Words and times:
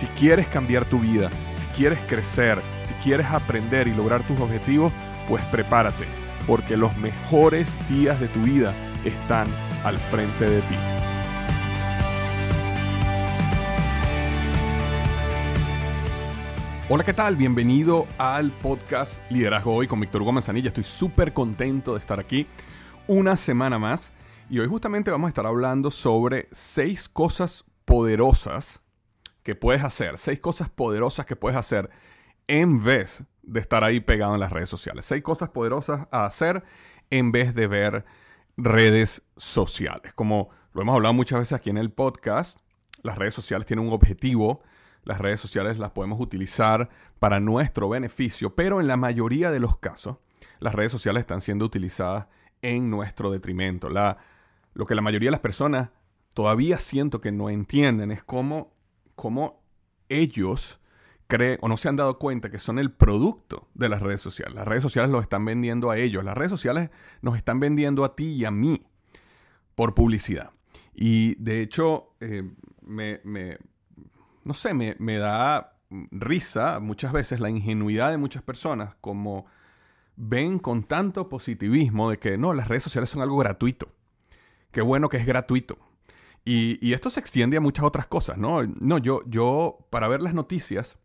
Si 0.00 0.06
quieres 0.06 0.46
cambiar 0.46 0.86
tu 0.86 0.98
vida, 0.98 1.28
si 1.58 1.66
quieres 1.76 1.98
crecer, 2.08 2.58
si 2.84 2.94
quieres 3.04 3.26
aprender 3.26 3.86
y 3.86 3.94
lograr 3.94 4.22
tus 4.22 4.40
objetivos, 4.40 4.94
pues 5.28 5.44
prepárate, 5.52 6.06
porque 6.46 6.78
los 6.78 6.96
mejores 6.96 7.68
días 7.90 8.18
de 8.18 8.28
tu 8.28 8.40
vida 8.40 8.72
están 9.04 9.46
al 9.84 9.98
frente 9.98 10.48
de 10.48 10.60
ti. 10.62 10.74
Hola, 16.88 17.04
¿qué 17.04 17.12
tal? 17.12 17.36
Bienvenido 17.36 18.06
al 18.16 18.52
podcast 18.52 19.20
Liderazgo 19.30 19.74
Hoy 19.74 19.86
con 19.86 20.00
Víctor 20.00 20.22
Hugo 20.22 20.32
Manzanilla. 20.32 20.68
Estoy 20.68 20.84
súper 20.84 21.34
contento 21.34 21.92
de 21.92 21.98
estar 21.98 22.18
aquí 22.18 22.46
una 23.06 23.36
semana 23.36 23.78
más 23.78 24.14
y 24.48 24.60
hoy 24.60 24.66
justamente 24.66 25.10
vamos 25.10 25.26
a 25.26 25.32
estar 25.32 25.44
hablando 25.44 25.90
sobre 25.90 26.48
seis 26.52 27.06
cosas 27.06 27.66
poderosas 27.84 28.79
puedes 29.54 29.84
hacer, 29.84 30.18
seis 30.18 30.40
cosas 30.40 30.68
poderosas 30.68 31.26
que 31.26 31.36
puedes 31.36 31.56
hacer 31.56 31.90
en 32.46 32.82
vez 32.82 33.24
de 33.42 33.60
estar 33.60 33.84
ahí 33.84 34.00
pegado 34.00 34.34
en 34.34 34.40
las 34.40 34.52
redes 34.52 34.68
sociales. 34.68 35.04
Seis 35.04 35.22
cosas 35.22 35.50
poderosas 35.50 36.08
a 36.10 36.26
hacer 36.26 36.64
en 37.10 37.32
vez 37.32 37.54
de 37.54 37.66
ver 37.66 38.04
redes 38.56 39.22
sociales. 39.36 40.12
Como 40.14 40.50
lo 40.72 40.82
hemos 40.82 40.94
hablado 40.94 41.14
muchas 41.14 41.40
veces 41.40 41.52
aquí 41.54 41.70
en 41.70 41.78
el 41.78 41.90
podcast, 41.90 42.58
las 43.02 43.18
redes 43.18 43.34
sociales 43.34 43.66
tienen 43.66 43.86
un 43.86 43.92
objetivo. 43.92 44.62
Las 45.02 45.18
redes 45.18 45.40
sociales 45.40 45.78
las 45.78 45.90
podemos 45.90 46.20
utilizar 46.20 46.90
para 47.18 47.40
nuestro 47.40 47.88
beneficio, 47.88 48.54
pero 48.54 48.80
en 48.80 48.86
la 48.86 48.96
mayoría 48.96 49.50
de 49.50 49.60
los 49.60 49.78
casos, 49.78 50.18
las 50.58 50.74
redes 50.74 50.92
sociales 50.92 51.20
están 51.20 51.40
siendo 51.40 51.64
utilizadas 51.64 52.26
en 52.62 52.90
nuestro 52.90 53.30
detrimento. 53.30 53.88
La, 53.88 54.18
lo 54.74 54.86
que 54.86 54.94
la 54.94 55.02
mayoría 55.02 55.28
de 55.28 55.32
las 55.32 55.40
personas 55.40 55.90
todavía 56.34 56.78
siento 56.78 57.20
que 57.20 57.32
no 57.32 57.48
entienden 57.48 58.10
es 58.10 58.22
cómo 58.22 58.72
cómo 59.20 59.62
ellos 60.08 60.80
creen 61.26 61.58
o 61.60 61.68
no 61.68 61.76
se 61.76 61.90
han 61.90 61.96
dado 61.96 62.18
cuenta 62.18 62.50
que 62.50 62.58
son 62.58 62.78
el 62.78 62.90
producto 62.90 63.68
de 63.74 63.90
las 63.90 64.00
redes 64.00 64.22
sociales. 64.22 64.54
Las 64.54 64.66
redes 64.66 64.82
sociales 64.82 65.10
los 65.10 65.20
están 65.20 65.44
vendiendo 65.44 65.90
a 65.90 65.98
ellos. 65.98 66.24
Las 66.24 66.38
redes 66.38 66.50
sociales 66.50 66.88
nos 67.20 67.36
están 67.36 67.60
vendiendo 67.60 68.02
a 68.04 68.16
ti 68.16 68.32
y 68.32 68.46
a 68.46 68.50
mí 68.50 68.86
por 69.74 69.94
publicidad. 69.94 70.52
Y 70.94 71.34
de 71.34 71.60
hecho, 71.60 72.14
eh, 72.20 72.50
me, 72.80 73.20
no 74.42 74.54
sé, 74.54 74.72
me, 74.72 74.96
me 74.98 75.18
da 75.18 75.76
risa 76.10 76.80
muchas 76.80 77.12
veces 77.12 77.40
la 77.40 77.50
ingenuidad 77.50 78.10
de 78.10 78.16
muchas 78.16 78.42
personas 78.42 78.94
como 79.02 79.44
ven 80.16 80.58
con 80.58 80.84
tanto 80.84 81.28
positivismo 81.28 82.08
de 82.08 82.18
que 82.18 82.38
no, 82.38 82.54
las 82.54 82.68
redes 82.68 82.84
sociales 82.84 83.10
son 83.10 83.20
algo 83.20 83.36
gratuito. 83.36 83.92
Qué 84.70 84.80
bueno 84.80 85.10
que 85.10 85.18
es 85.18 85.26
gratuito. 85.26 85.78
Y, 86.44 86.92
esto 86.92 87.10
se 87.10 87.20
extiende 87.20 87.56
a 87.56 87.60
muchas 87.60 87.84
otras 87.84 88.06
cosas, 88.06 88.38
¿no? 88.38 88.62
No, 88.64 88.98
yo, 88.98 89.22
yo, 89.26 89.86
para 89.90 90.08
ver 90.08 90.22
las 90.22 90.34
noticias, 90.34 90.98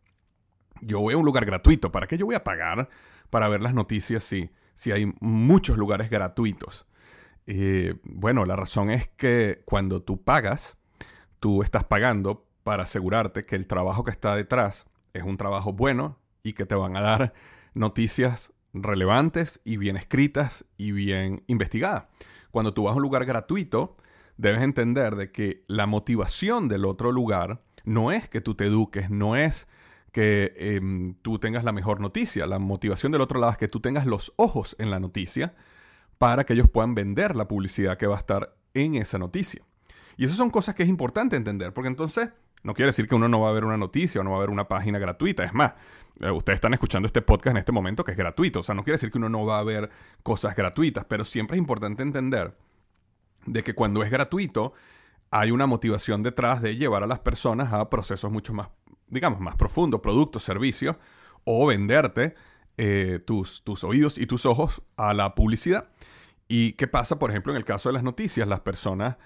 yo 0.81 0.99
voy 1.01 1.13
a 1.13 1.17
un 1.17 1.25
lugar 1.25 1.45
gratuito. 1.45 1.91
¿Para 1.91 2.07
qué 2.07 2.17
yo 2.17 2.25
voy 2.25 2.35
a 2.35 2.43
pagar 2.43 2.89
para 3.29 3.47
ver 3.47 3.61
las 3.61 3.73
noticias 3.73 4.23
si, 4.23 4.49
si 4.73 4.91
hay 4.91 5.13
muchos 5.19 5.77
lugares 5.77 6.09
gratuitos? 6.09 6.87
Eh, 7.47 7.95
bueno, 8.03 8.45
la 8.45 8.55
razón 8.55 8.89
es 8.89 9.07
que 9.07 9.61
cuando 9.65 10.01
tú 10.01 10.23
pagas, 10.23 10.77
tú 11.39 11.61
estás 11.61 11.83
pagando 11.83 12.47
para 12.63 12.83
asegurarte 12.83 13.45
que 13.45 13.55
el 13.55 13.67
trabajo 13.67 14.03
que 14.03 14.11
está 14.11 14.35
detrás 14.35 14.85
es 15.13 15.23
un 15.23 15.37
trabajo 15.37 15.73
bueno 15.73 16.17
y 16.43 16.53
que 16.53 16.65
te 16.65 16.75
van 16.75 16.97
a 16.97 17.01
dar 17.01 17.33
noticias 17.73 18.53
relevantes 18.73 19.61
y 19.63 19.77
bien 19.77 19.97
escritas 19.97 20.65
y 20.77 20.91
bien 20.91 21.43
investigadas. 21.47 22.05
Cuando 22.51 22.73
tú 22.73 22.83
vas 22.83 22.93
a 22.93 22.95
un 22.95 23.03
lugar 23.03 23.25
gratuito, 23.25 23.97
debes 24.37 24.61
entender 24.61 25.15
de 25.15 25.31
que 25.31 25.63
la 25.67 25.85
motivación 25.85 26.67
del 26.67 26.85
otro 26.85 27.11
lugar 27.11 27.61
no 27.83 28.11
es 28.11 28.27
que 28.29 28.41
tú 28.41 28.55
te 28.55 28.65
eduques, 28.65 29.09
no 29.09 29.35
es 29.35 29.67
que 30.11 30.53
em, 30.57 31.15
tú 31.21 31.39
tengas 31.39 31.63
la 31.63 31.71
mejor 31.71 31.99
noticia. 31.99 32.47
La 32.47 32.59
motivación 32.59 33.11
del 33.11 33.21
otro 33.21 33.39
lado 33.39 33.51
es 33.51 33.57
que 33.57 33.67
tú 33.67 33.79
tengas 33.79 34.05
los 34.05 34.33
ojos 34.37 34.75
en 34.79 34.89
la 34.89 34.99
noticia 34.99 35.53
para 36.17 36.45
que 36.45 36.53
ellos 36.53 36.69
puedan 36.69 36.95
vender 36.95 37.35
la 37.35 37.47
publicidad 37.47 37.97
que 37.97 38.07
va 38.07 38.15
a 38.15 38.19
estar 38.19 38.55
en 38.73 38.95
esa 38.95 39.17
noticia. 39.17 39.61
Y 40.17 40.25
esas 40.25 40.37
son 40.37 40.49
cosas 40.49 40.75
que 40.75 40.83
es 40.83 40.89
importante 40.89 41.35
entender, 41.35 41.73
porque 41.73 41.89
entonces 41.89 42.29
no 42.63 42.73
quiere 42.73 42.89
decir 42.89 43.07
que 43.07 43.15
uno 43.15 43.27
no 43.27 43.41
va 43.41 43.49
a 43.49 43.53
ver 43.53 43.65
una 43.65 43.77
noticia 43.77 44.21
o 44.21 44.23
no 44.23 44.31
va 44.31 44.37
a 44.37 44.39
ver 44.39 44.49
una 44.49 44.67
página 44.67 44.97
gratuita. 44.99 45.43
Es 45.43 45.53
más, 45.53 45.73
eh, 46.21 46.31
ustedes 46.31 46.57
están 46.57 46.73
escuchando 46.73 47.07
este 47.07 47.21
podcast 47.21 47.51
en 47.51 47.57
este 47.57 47.71
momento 47.71 48.03
que 48.03 48.11
es 48.11 48.17
gratuito. 48.17 48.61
O 48.61 48.63
sea, 48.63 48.73
no 48.73 48.83
quiere 48.83 48.95
decir 48.95 49.11
que 49.11 49.17
uno 49.17 49.29
no 49.29 49.45
va 49.45 49.59
a 49.59 49.63
ver 49.63 49.89
cosas 50.23 50.55
gratuitas, 50.55 51.05
pero 51.05 51.25
siempre 51.25 51.57
es 51.57 51.59
importante 51.59 52.01
entender 52.01 52.55
de 53.45 53.63
que 53.63 53.73
cuando 53.73 54.03
es 54.03 54.11
gratuito 54.11 54.73
hay 55.31 55.51
una 55.51 55.65
motivación 55.65 56.23
detrás 56.23 56.61
de 56.61 56.75
llevar 56.77 57.03
a 57.03 57.07
las 57.07 57.19
personas 57.19 57.73
a 57.73 57.89
procesos 57.89 58.31
mucho 58.31 58.53
más, 58.53 58.69
digamos, 59.07 59.39
más 59.39 59.55
profundos, 59.55 60.01
productos, 60.01 60.43
servicios, 60.43 60.95
o 61.43 61.65
venderte 61.67 62.35
eh, 62.77 63.19
tus, 63.25 63.63
tus 63.63 63.83
oídos 63.83 64.17
y 64.17 64.25
tus 64.27 64.45
ojos 64.45 64.81
a 64.97 65.13
la 65.13 65.35
publicidad. 65.35 65.89
¿Y 66.47 66.73
qué 66.73 66.87
pasa, 66.87 67.17
por 67.17 67.29
ejemplo, 67.29 67.51
en 67.51 67.57
el 67.57 67.65
caso 67.65 67.89
de 67.89 67.93
las 67.93 68.03
noticias? 68.03 68.47
Las 68.47 68.59
personas 68.61 69.17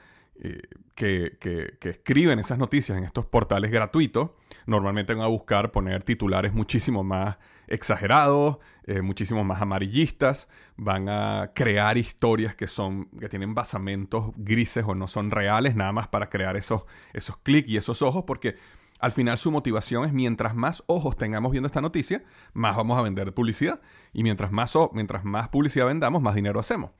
eh, 0.41 0.61
que, 0.95 1.77
escriben 1.81 2.39
esas 2.39 2.57
noticias 2.57 2.97
en 2.97 3.03
estos 3.03 3.25
portales 3.25 3.71
gratuitos 3.71 4.31
normalmente 4.65 5.13
van 5.13 5.23
a 5.23 5.27
buscar 5.27 5.71
poner 5.71 6.03
titulares 6.03 6.53
muchísimo 6.53 7.03
más 7.03 7.37
exagerados, 7.69 8.57
eh, 8.83 9.01
muchísimo 9.01 9.43
más 9.43 9.61
amarillistas, 9.61 10.49
van 10.75 11.07
a 11.07 11.51
crear 11.53 11.97
historias 11.97 12.55
que 12.55 12.67
son 12.67 13.05
que 13.19 13.29
tienen 13.29 13.53
basamentos 13.53 14.31
grises 14.35 14.83
o 14.87 14.95
no 14.95 15.07
son 15.07 15.31
reales, 15.31 15.75
nada 15.75 15.91
más 15.93 16.07
para 16.07 16.29
crear 16.29 16.57
esos, 16.57 16.85
esos 17.13 17.37
clics 17.37 17.69
y 17.69 17.77
esos 17.77 18.01
ojos, 18.01 18.23
porque 18.25 18.57
al 18.99 19.11
final 19.13 19.37
su 19.37 19.51
motivación 19.51 20.05
es 20.05 20.11
mientras 20.11 20.55
más 20.55 20.83
ojos 20.87 21.15
tengamos 21.15 21.51
viendo 21.51 21.67
esta 21.67 21.79
noticia, 21.79 22.23
más 22.53 22.75
vamos 22.75 22.97
a 22.97 23.01
vender 23.01 23.33
publicidad. 23.33 23.79
Y 24.11 24.23
mientras 24.23 24.51
más, 24.51 24.75
mientras 24.91 25.23
más 25.23 25.47
publicidad 25.47 25.85
vendamos, 25.85 26.21
más 26.21 26.35
dinero 26.35 26.59
hacemos. 26.59 26.91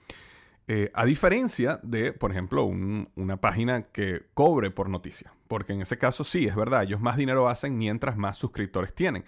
Eh, 0.68 0.92
a 0.94 1.04
diferencia 1.04 1.80
de, 1.84 2.14
por 2.14 2.32
ejemplo, 2.32 2.64
una 2.64 3.38
página 3.42 3.88
que 3.92 4.28
cobre 4.34 4.72
por 4.72 4.88
noticia. 4.88 5.34
Porque 5.48 5.74
en 5.74 5.82
ese 5.82 5.98
caso 5.98 6.24
sí, 6.24 6.46
es 6.46 6.56
verdad, 6.56 6.84
ellos 6.84 7.02
más 7.02 7.18
dinero 7.18 7.50
hacen 7.50 7.78
mientras 7.78 8.16
más 8.16 8.38
suscriptores 8.38 8.94
tienen. 8.94 9.26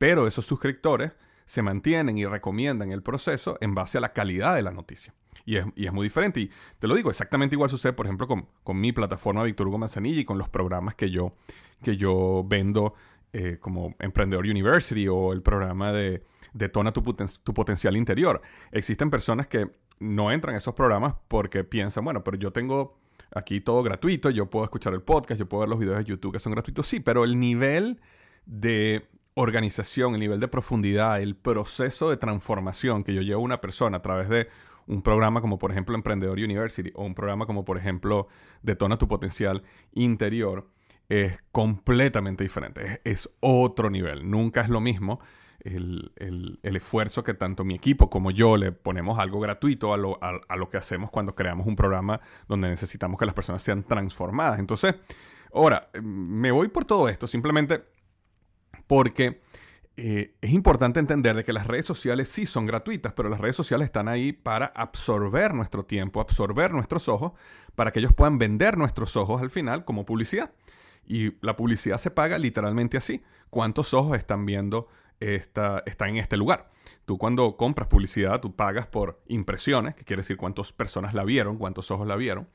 Pero 0.00 0.26
esos 0.26 0.46
suscriptores 0.46 1.12
se 1.44 1.60
mantienen 1.60 2.16
y 2.16 2.24
recomiendan 2.24 2.90
el 2.90 3.02
proceso 3.02 3.58
en 3.60 3.74
base 3.74 3.98
a 3.98 4.00
la 4.00 4.14
calidad 4.14 4.54
de 4.54 4.62
la 4.62 4.70
noticia. 4.70 5.12
Y 5.44 5.56
es, 5.56 5.92
muy 5.92 6.04
diferente. 6.04 6.40
Y 6.40 6.50
te 6.78 6.88
lo 6.88 6.94
digo, 6.94 7.10
exactamente 7.10 7.54
igual 7.54 7.68
sucede, 7.68 7.92
por 7.92 8.06
ejemplo, 8.06 8.26
con, 8.26 8.80
mi 8.80 8.92
plataforma 8.92 9.42
Víctor 9.42 9.68
Hugo 9.68 9.76
Manzanilla 9.76 10.20
y 10.20 10.24
con 10.24 10.38
los 10.38 10.48
programas 10.48 10.94
que 10.94 11.10
yo, 11.10 11.34
que 11.82 11.98
yo 11.98 12.46
vendo 12.48 12.94
eh, 13.34 13.58
como 13.60 13.94
Emprendedor 13.98 14.46
University 14.46 15.06
o 15.06 15.34
el 15.34 15.42
programa 15.42 15.92
de 15.92 16.24
Detona 16.54 16.94
tu, 16.94 17.02
tu 17.02 17.52
potencial 17.52 17.94
interior. 17.94 18.40
Existen 18.72 19.10
personas 19.10 19.48
que 19.48 19.68
no 19.98 20.32
entran 20.32 20.54
a 20.54 20.58
esos 20.58 20.72
programas 20.72 21.16
porque 21.28 21.62
piensan, 21.62 22.04
bueno, 22.04 22.24
pero 22.24 22.38
yo 22.38 22.54
tengo 22.54 22.98
aquí 23.34 23.60
todo 23.60 23.82
gratuito, 23.82 24.30
yo 24.30 24.48
puedo 24.48 24.64
escuchar 24.64 24.94
el 24.94 25.02
podcast, 25.02 25.38
yo 25.38 25.46
puedo 25.46 25.60
ver 25.60 25.68
los 25.68 25.78
videos 25.78 25.98
de 25.98 26.04
YouTube 26.04 26.32
que 26.32 26.38
son 26.38 26.52
gratuitos, 26.52 26.86
sí, 26.86 27.00
pero 27.00 27.22
el 27.22 27.38
nivel 27.38 28.00
de 28.46 29.10
organización, 29.34 30.14
el 30.14 30.20
nivel 30.20 30.40
de 30.40 30.48
profundidad, 30.48 31.20
el 31.20 31.36
proceso 31.36 32.10
de 32.10 32.16
transformación 32.16 33.04
que 33.04 33.14
yo 33.14 33.22
llevo 33.22 33.40
a 33.40 33.44
una 33.44 33.60
persona 33.60 33.98
a 33.98 34.02
través 34.02 34.28
de 34.28 34.48
un 34.86 35.02
programa 35.02 35.40
como 35.40 35.58
por 35.58 35.70
ejemplo 35.70 35.94
Emprendedor 35.94 36.38
University 36.38 36.90
o 36.94 37.04
un 37.04 37.14
programa 37.14 37.46
como 37.46 37.64
por 37.64 37.78
ejemplo 37.78 38.28
Detona 38.62 38.98
tu 38.98 39.06
potencial 39.06 39.62
interior 39.92 40.68
es 41.08 41.42
completamente 41.52 42.44
diferente, 42.44 43.00
es 43.04 43.28
otro 43.40 43.90
nivel, 43.90 44.30
nunca 44.30 44.60
es 44.60 44.68
lo 44.68 44.80
mismo 44.80 45.20
el, 45.64 46.58
esfuerzo 46.62 47.22
que 47.24 47.34
tanto 47.34 47.64
mi 47.64 47.74
equipo 47.74 48.10
como 48.10 48.30
yo 48.30 48.56
le 48.56 48.72
ponemos 48.72 49.18
algo 49.18 49.40
gratuito 49.40 49.92
a 49.92 49.96
lo, 49.96 50.18
a, 50.22 50.56
lo, 50.56 50.68
que 50.68 50.76
hacemos 50.76 51.10
cuando 51.10 51.34
creamos 51.34 51.66
un 51.66 51.76
programa 51.76 52.20
donde 52.48 52.68
necesitamos 52.68 53.18
que 53.18 53.26
las 53.26 53.34
personas 53.34 53.62
sean 53.62 53.82
transformadas. 53.82 54.58
Entonces, 54.58 54.94
ahora, 55.52 55.90
me 56.02 56.50
voy 56.50 56.68
por 56.68 56.84
todo 56.84 57.08
esto 57.08 57.26
simplemente 57.26 57.84
porque 58.90 59.40
eh, 59.96 60.34
es 60.40 60.50
importante 60.50 60.98
entender 60.98 61.36
de 61.36 61.44
que 61.44 61.52
las 61.52 61.68
redes 61.68 61.86
sociales 61.86 62.28
sí 62.28 62.44
son 62.44 62.66
gratuitas, 62.66 63.12
pero 63.12 63.28
las 63.28 63.40
redes 63.40 63.54
sociales 63.54 63.84
están 63.84 64.08
ahí 64.08 64.32
para 64.32 64.66
absorber 64.66 65.54
nuestro 65.54 65.84
tiempo, 65.84 66.20
absorber 66.20 66.72
nuestros 66.72 67.08
ojos, 67.08 67.30
para 67.76 67.92
que 67.92 68.00
ellos 68.00 68.12
puedan 68.12 68.38
vender 68.38 68.76
nuestros 68.76 69.16
ojos 69.16 69.42
al 69.42 69.50
final 69.50 69.84
como 69.84 70.04
publicidad. 70.04 70.50
Y 71.06 71.36
la 71.40 71.54
publicidad 71.54 71.98
se 71.98 72.10
paga 72.10 72.36
literalmente 72.36 72.96
así. 72.96 73.22
¿Cuántos 73.48 73.94
ojos 73.94 74.18
están 74.18 74.44
viendo 74.44 74.88
esta, 75.20 75.84
está 75.86 76.08
en 76.08 76.16
este 76.16 76.36
lugar? 76.36 76.68
Tú 77.04 77.16
cuando 77.16 77.56
compras 77.56 77.86
publicidad, 77.86 78.40
tú 78.40 78.56
pagas 78.56 78.88
por 78.88 79.22
impresiones, 79.28 79.94
que 79.94 80.02
quiere 80.02 80.22
decir 80.22 80.36
cuántas 80.36 80.72
personas 80.72 81.14
la 81.14 81.22
vieron, 81.22 81.58
cuántos 81.58 81.92
ojos 81.92 82.08
la 82.08 82.16
vieron. 82.16 82.48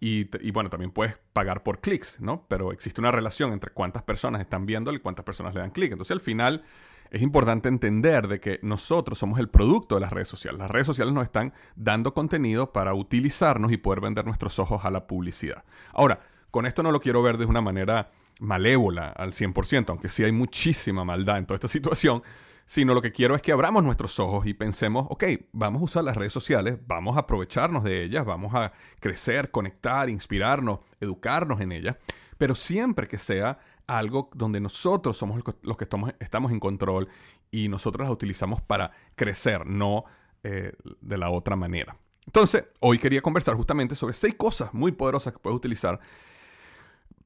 Y, 0.00 0.30
y, 0.44 0.50
bueno, 0.50 0.70
también 0.70 0.92
puedes 0.92 1.18
pagar 1.34 1.62
por 1.62 1.80
clics, 1.80 2.20
¿no? 2.20 2.46
Pero 2.48 2.72
existe 2.72 3.02
una 3.02 3.12
relación 3.12 3.52
entre 3.52 3.70
cuántas 3.70 4.02
personas 4.02 4.40
están 4.40 4.64
viéndolo 4.64 4.96
y 4.96 5.00
cuántas 5.00 5.24
personas 5.26 5.54
le 5.54 5.60
dan 5.60 5.70
clic. 5.70 5.92
Entonces 5.92 6.12
al 6.12 6.20
final 6.20 6.64
es 7.10 7.22
importante 7.22 7.68
entender 7.68 8.28
de 8.28 8.40
que 8.40 8.60
nosotros 8.62 9.18
somos 9.18 9.38
el 9.40 9.48
producto 9.48 9.96
de 9.96 10.00
las 10.00 10.12
redes 10.12 10.28
sociales. 10.28 10.58
Las 10.58 10.70
redes 10.70 10.86
sociales 10.86 11.12
nos 11.12 11.24
están 11.24 11.52
dando 11.74 12.14
contenido 12.14 12.72
para 12.72 12.94
utilizarnos 12.94 13.72
y 13.72 13.76
poder 13.76 14.00
vender 14.00 14.24
nuestros 14.24 14.58
ojos 14.58 14.84
a 14.84 14.90
la 14.90 15.06
publicidad. 15.06 15.64
Ahora, 15.92 16.20
con 16.50 16.66
esto 16.66 16.82
no 16.82 16.92
lo 16.92 17.00
quiero 17.00 17.22
ver 17.22 17.38
de 17.38 17.46
una 17.46 17.60
manera 17.60 18.10
malévola 18.40 19.08
al 19.08 19.32
100%, 19.32 19.90
aunque 19.90 20.08
sí 20.08 20.24
hay 20.24 20.32
muchísima 20.32 21.04
maldad 21.04 21.38
en 21.38 21.46
toda 21.46 21.56
esta 21.56 21.68
situación, 21.68 22.22
sino 22.64 22.94
lo 22.94 23.02
que 23.02 23.12
quiero 23.12 23.34
es 23.34 23.42
que 23.42 23.52
abramos 23.52 23.82
nuestros 23.82 24.18
ojos 24.20 24.46
y 24.46 24.54
pensemos, 24.54 25.06
ok, 25.10 25.24
vamos 25.52 25.82
a 25.82 25.84
usar 25.84 26.04
las 26.04 26.16
redes 26.16 26.32
sociales, 26.32 26.78
vamos 26.86 27.16
a 27.16 27.20
aprovecharnos 27.20 27.84
de 27.84 28.04
ellas, 28.04 28.24
vamos 28.24 28.54
a 28.54 28.72
crecer, 29.00 29.50
conectar, 29.50 30.08
inspirarnos, 30.08 30.80
educarnos 31.00 31.60
en 31.60 31.72
ellas, 31.72 31.96
pero 32.38 32.54
siempre 32.54 33.08
que 33.08 33.18
sea 33.18 33.58
algo 33.86 34.30
donde 34.34 34.60
nosotros 34.60 35.16
somos 35.16 35.42
los 35.62 35.76
que 35.76 35.84
estamos, 35.84 36.14
estamos 36.20 36.52
en 36.52 36.60
control 36.60 37.08
y 37.50 37.68
nosotros 37.68 38.06
las 38.06 38.12
utilizamos 38.12 38.62
para 38.62 38.92
crecer, 39.16 39.66
no 39.66 40.04
eh, 40.44 40.72
de 41.00 41.18
la 41.18 41.30
otra 41.30 41.56
manera. 41.56 41.96
Entonces, 42.24 42.64
hoy 42.78 42.98
quería 42.98 43.20
conversar 43.20 43.56
justamente 43.56 43.96
sobre 43.96 44.14
seis 44.14 44.36
cosas 44.36 44.72
muy 44.72 44.92
poderosas 44.92 45.32
que 45.32 45.40
puedes 45.40 45.56
utilizar 45.56 45.98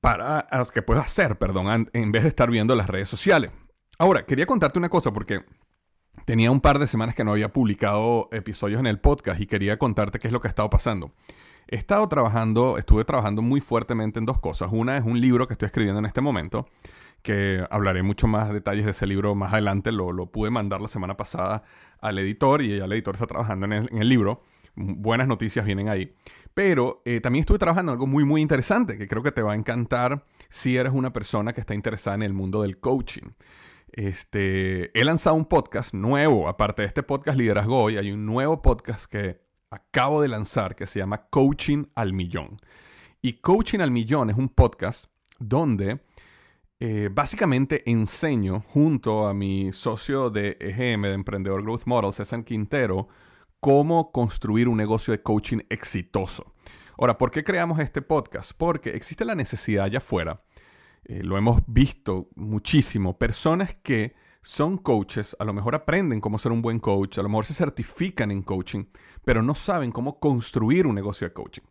para 0.05 0.47
que 0.75 0.83
puedes 0.83 1.03
hacer, 1.03 1.39
perdón, 1.39 1.89
en 1.91 2.13
vez 2.13 2.25
de 2.25 2.29
estar 2.29 2.51
viendo 2.51 2.77
las 2.77 2.89
redes 2.89 3.09
sociales. 3.09 3.53
Ahora, 3.99 4.27
quería 4.27 4.45
contarte 4.45 4.79
una 4.79 4.91
cosa 4.91 5.15
porque 5.15 5.47
tenía 6.27 6.51
un 6.51 6.61
par 6.61 6.79
de 6.79 6.87
semanas 6.87 7.15
que 7.15 7.25
no 7.25 7.31
había 7.31 7.55
publicado 7.55 8.29
episodios 8.31 8.81
en 8.81 8.87
el 8.87 9.01
podcast 9.01 9.41
y 9.41 9.47
quería 9.47 9.79
contarte 9.79 10.19
qué 10.19 10.29
es 10.29 10.33
lo 10.33 10.43
que 10.43 10.49
ha 10.49 10.51
estado 10.51 10.69
pasando. 10.69 11.13
He 11.69 11.77
estado 11.77 12.07
trabajando, 12.07 12.77
estuve 12.77 13.07
trabajando 13.07 13.41
muy 13.41 13.63
fuertemente 13.63 14.19
en 14.19 14.27
dos 14.27 14.39
cosas. 14.39 14.69
Una 14.73 14.99
es 14.99 15.05
un 15.05 15.23
libro 15.23 15.49
que 15.49 15.55
estoy 15.55 15.69
escribiendo 15.69 16.01
en 16.01 16.05
este 16.05 16.21
momento, 16.21 16.69
que 17.23 17.67
hablaré 17.71 18.03
mucho 18.03 18.27
más 18.27 18.53
detalles 18.53 18.85
de 18.85 18.91
ese 18.91 19.07
libro 19.07 19.35
más 19.35 19.55
adelante. 19.55 19.91
Lo 19.91 20.27
pude 20.27 20.51
mandar 20.51 20.83
la 20.83 20.89
semana 20.89 21.17
pasada 21.17 21.63
al 22.03 22.19
editor 22.19 22.61
y 22.61 22.77
ya 22.77 22.85
el 22.85 22.93
editor 22.93 23.15
está 23.15 23.27
trabajando 23.27 23.65
en 23.65 23.73
el, 23.73 24.09
libro. 24.11 24.43
Buenas 24.75 25.29
noticias 25.29 25.65
vienen 25.65 25.89
ahí. 25.89 26.15
Pero 26.55 27.03
eh, 27.05 27.21
también 27.21 27.41
estuve 27.41 27.59
trabajando 27.59 27.93
en 27.93 27.97
algo 27.97 28.07
muy, 28.07 28.25
muy 28.25 28.41
interesante 28.41 28.97
que 28.97 29.09
creo 29.09 29.23
que 29.23 29.33
te 29.33 29.43
va 29.43 29.53
a 29.53 29.57
encantar 29.57 30.25
si 30.49 30.77
eres 30.77 30.93
una 30.93 31.13
persona 31.13 31.53
que 31.53 31.61
está 31.61 31.75
interesada 31.75 32.15
en 32.15 32.23
el 32.23 32.33
mundo 32.33 32.63
del 32.63 32.79
coaching. 32.79 33.33
Este, 33.91 34.99
he 34.99 35.05
lanzado 35.05 35.37
un 35.37 35.45
podcast 35.45 35.95
nuevo, 35.95 36.49
aparte 36.49 36.83
de 36.83 36.89
este 36.89 37.03
podcast 37.03 37.37
Liderazgo 37.37 37.83
Hoy, 37.83 37.97
hay 37.97 38.13
un 38.13 38.25
nuevo 38.25 38.63
podcast 38.63 39.07
que 39.07 39.41
acabo 39.71 40.23
de 40.23 40.29
lanzar 40.29 40.77
que 40.77 40.87
se 40.87 41.01
llama 41.01 41.27
Coaching 41.29 41.87
al 41.95 42.13
Millón. 42.13 42.57
Y 43.21 43.35
Coaching 43.35 43.81
al 43.81 43.91
Millón 43.91 44.31
es 44.31 44.37
un 44.37 44.49
podcast 44.49 45.11
donde 45.39 46.01
eh, 46.81 47.09
básicamente 47.13 47.89
enseño 47.91 48.65
junto 48.69 49.27
a 49.27 49.35
mi 49.35 49.73
socio 49.73 50.31
de 50.31 50.57
EGM, 50.61 51.03
de 51.03 51.13
Emprendedor 51.13 51.63
Growth 51.63 51.87
Model, 51.87 52.13
César 52.13 52.45
Quintero, 52.45 53.09
cómo 53.65 54.13
construir 54.13 54.69
un 54.69 54.77
negocio 54.77 55.13
de 55.13 55.23
coaching 55.23 55.61
exitoso. 55.71 56.53
Ahora, 56.99 57.17
¿por 57.17 57.31
qué 57.31 57.43
creamos 57.43 57.79
este 57.79 58.03
podcast? 58.03 58.53
Porque 58.55 58.91
existe 58.91 59.25
la 59.25 59.35
necesidad 59.35 59.87
allá 59.87 60.01
afuera, 60.01 60.43
eh, 61.07 61.23
lo 61.23 61.39
hemos 61.39 61.63
visto 61.67 62.29
muchísimo, 62.35 63.17
personas 63.17 63.75
que 63.83 64.17
son 64.43 64.77
coaches, 64.77 65.35
a 65.39 65.45
lo 65.45 65.55
mejor 65.55 65.75
aprenden 65.75 66.21
cómo 66.21 66.37
ser 66.37 66.53
un 66.53 66.61
buen 66.61 66.79
coach, 66.79 67.17
a 67.17 67.23
lo 67.23 67.31
mejor 67.31 67.47
se 67.47 67.55
certifican 67.55 68.31
en 68.31 68.43
coaching, 68.43 68.85
pero 69.25 69.41
no 69.41 69.55
saben 69.55 69.93
cómo 69.93 70.21
construir 70.21 70.87
un 70.87 70.95
negocio 70.95 71.27
de 71.27 71.33
coaching. 71.33 71.63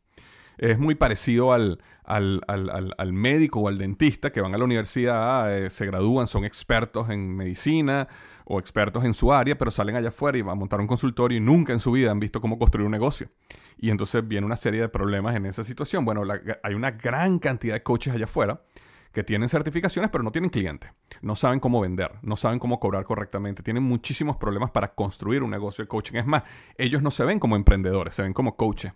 Es 0.57 0.79
muy 0.79 0.95
parecido 0.95 1.53
al, 1.53 1.79
al, 2.05 3.13
médico 3.13 3.59
o 3.59 3.67
al 3.67 3.77
dentista 3.77 4.31
que 4.31 4.41
van 4.41 4.55
a 4.55 4.57
la 4.57 4.63
universidad, 4.63 5.55
eh, 5.55 5.69
se 5.69 5.85
gradúan, 5.85 6.25
son 6.25 6.43
expertos 6.43 7.11
en 7.11 7.35
medicina 7.35 8.07
o 8.45 8.59
expertos 8.59 9.03
en 9.05 9.13
su 9.13 9.33
área, 9.33 9.57
pero 9.57 9.71
salen 9.71 9.95
allá 9.95 10.09
afuera 10.09 10.37
y 10.37 10.41
van 10.41 10.53
a 10.53 10.55
montar 10.55 10.79
un 10.79 10.87
consultorio 10.87 11.37
y 11.37 11.41
nunca 11.41 11.73
en 11.73 11.79
su 11.79 11.91
vida 11.91 12.11
han 12.11 12.19
visto 12.19 12.41
cómo 12.41 12.59
construir 12.59 12.85
un 12.85 12.91
negocio. 12.91 13.29
Y 13.77 13.89
entonces 13.89 14.27
viene 14.27 14.45
una 14.45 14.55
serie 14.55 14.81
de 14.81 14.89
problemas 14.89 15.35
en 15.35 15.45
esa 15.45 15.63
situación. 15.63 16.05
Bueno, 16.05 16.23
hay 16.63 16.73
una 16.73 16.91
gran 16.91 17.39
cantidad 17.39 17.75
de 17.75 17.83
coaches 17.83 18.13
allá 18.13 18.25
afuera 18.25 18.61
que 19.13 19.23
tienen 19.23 19.47
certificaciones 19.47 20.09
pero 20.09 20.23
no 20.23 20.31
tienen 20.31 20.49
clientes, 20.49 20.89
no 21.21 21.35
saben 21.35 21.59
cómo 21.59 21.79
vender, 21.79 22.13
no 22.23 22.35
saben 22.35 22.57
cómo 22.57 22.79
cobrar 22.79 23.05
correctamente, 23.05 23.61
tienen 23.61 23.83
muchísimos 23.83 24.37
problemas 24.37 24.71
para 24.71 24.95
construir 24.95 25.43
un 25.43 25.51
negocio 25.51 25.83
de 25.83 25.87
coaching. 25.87 26.17
Es 26.17 26.25
más, 26.25 26.43
ellos 26.77 27.01
no 27.01 27.11
se 27.11 27.23
ven 27.23 27.39
como 27.39 27.55
emprendedores, 27.55 28.15
se 28.15 28.23
ven 28.23 28.33
como 28.33 28.57
coaches. 28.57 28.93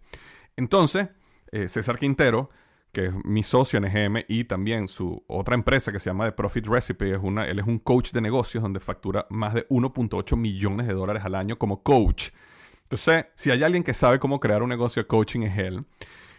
Entonces, 0.55 1.09
eh, 1.51 1.69
César 1.69 1.97
Quintero, 1.99 2.49
que 2.97 3.05
es 3.05 3.13
mi 3.25 3.43
socio 3.43 3.77
en 3.77 3.85
EGM 3.85 4.23
y 4.27 4.45
también 4.45 4.87
su 4.87 5.23
otra 5.27 5.53
empresa 5.53 5.91
que 5.91 5.99
se 5.99 6.09
llama 6.09 6.25
The 6.25 6.31
Profit 6.31 6.65
Recipe, 6.65 7.11
es 7.11 7.19
una, 7.21 7.45
él 7.45 7.59
es 7.59 7.67
un 7.67 7.77
coach 7.77 8.11
de 8.11 8.21
negocios 8.21 8.63
donde 8.63 8.79
factura 8.79 9.27
más 9.29 9.53
de 9.53 9.67
1.8 9.67 10.35
millones 10.35 10.87
de 10.87 10.93
dólares 10.93 11.23
al 11.23 11.35
año 11.35 11.59
como 11.59 11.83
coach. 11.83 12.29
Entonces, 12.81 13.27
si 13.35 13.51
hay 13.51 13.61
alguien 13.61 13.83
que 13.83 13.93
sabe 13.93 14.17
cómo 14.17 14.39
crear 14.39 14.63
un 14.63 14.69
negocio 14.69 15.03
de 15.03 15.05
coaching 15.05 15.41
es 15.41 15.59
él. 15.59 15.85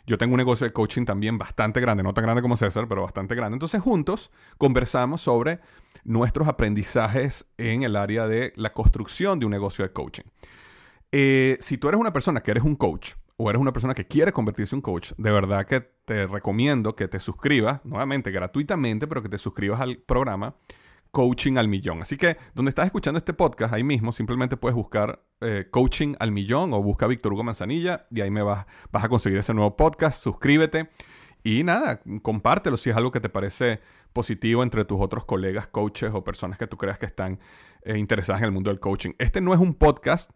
Yo 0.04 0.18
tengo 0.18 0.34
un 0.34 0.38
negocio 0.38 0.66
de 0.66 0.72
coaching 0.72 1.04
también 1.04 1.38
bastante 1.38 1.80
grande, 1.80 2.02
no 2.02 2.12
tan 2.12 2.24
grande 2.24 2.42
como 2.42 2.56
César, 2.56 2.88
pero 2.88 3.02
bastante 3.02 3.36
grande. 3.36 3.54
Entonces 3.54 3.80
juntos 3.80 4.32
conversamos 4.56 5.22
sobre 5.22 5.60
nuestros 6.02 6.48
aprendizajes 6.48 7.46
en 7.56 7.84
el 7.84 7.94
área 7.94 8.26
de 8.26 8.52
la 8.56 8.72
construcción 8.72 9.38
de 9.38 9.46
un 9.46 9.52
negocio 9.52 9.84
de 9.84 9.92
coaching. 9.92 10.24
Eh, 11.12 11.56
si 11.60 11.78
tú 11.78 11.86
eres 11.86 12.00
una 12.00 12.12
persona 12.12 12.40
que 12.40 12.50
eres 12.50 12.64
un 12.64 12.74
coach 12.74 13.12
o 13.40 13.48
eres 13.48 13.62
una 13.62 13.72
persona 13.72 13.94
que 13.94 14.06
quiere 14.06 14.32
convertirse 14.32 14.74
en 14.74 14.82
coach, 14.82 15.12
de 15.16 15.30
verdad 15.30 15.64
que 15.64 15.80
te 16.04 16.26
recomiendo 16.26 16.96
que 16.96 17.06
te 17.06 17.20
suscribas, 17.20 17.80
nuevamente 17.84 18.32
gratuitamente, 18.32 19.06
pero 19.06 19.22
que 19.22 19.28
te 19.28 19.38
suscribas 19.38 19.80
al 19.80 19.98
programa 19.98 20.56
Coaching 21.12 21.56
al 21.56 21.68
Millón. 21.68 22.02
Así 22.02 22.16
que 22.16 22.36
donde 22.54 22.70
estás 22.70 22.86
escuchando 22.86 23.18
este 23.18 23.32
podcast, 23.32 23.72
ahí 23.72 23.84
mismo 23.84 24.10
simplemente 24.10 24.56
puedes 24.56 24.74
buscar 24.74 25.22
eh, 25.40 25.68
Coaching 25.70 26.16
al 26.18 26.32
Millón 26.32 26.74
o 26.74 26.82
busca 26.82 27.06
Víctor 27.06 27.32
Hugo 27.32 27.44
Manzanilla 27.44 28.08
y 28.10 28.22
ahí 28.22 28.30
me 28.30 28.42
vas, 28.42 28.66
vas 28.90 29.04
a 29.04 29.08
conseguir 29.08 29.38
ese 29.38 29.54
nuevo 29.54 29.76
podcast. 29.76 30.20
Suscríbete 30.20 30.90
y 31.44 31.62
nada, 31.62 32.00
compártelo 32.22 32.76
si 32.76 32.90
es 32.90 32.96
algo 32.96 33.12
que 33.12 33.20
te 33.20 33.28
parece 33.28 33.80
positivo 34.12 34.64
entre 34.64 34.84
tus 34.84 35.00
otros 35.00 35.24
colegas 35.24 35.68
coaches 35.68 36.10
o 36.12 36.24
personas 36.24 36.58
que 36.58 36.66
tú 36.66 36.76
creas 36.76 36.98
que 36.98 37.06
están 37.06 37.38
eh, 37.82 37.96
interesadas 37.96 38.42
en 38.42 38.46
el 38.46 38.52
mundo 38.52 38.70
del 38.70 38.80
coaching. 38.80 39.12
Este 39.18 39.40
no 39.40 39.54
es 39.54 39.60
un 39.60 39.74
podcast 39.74 40.32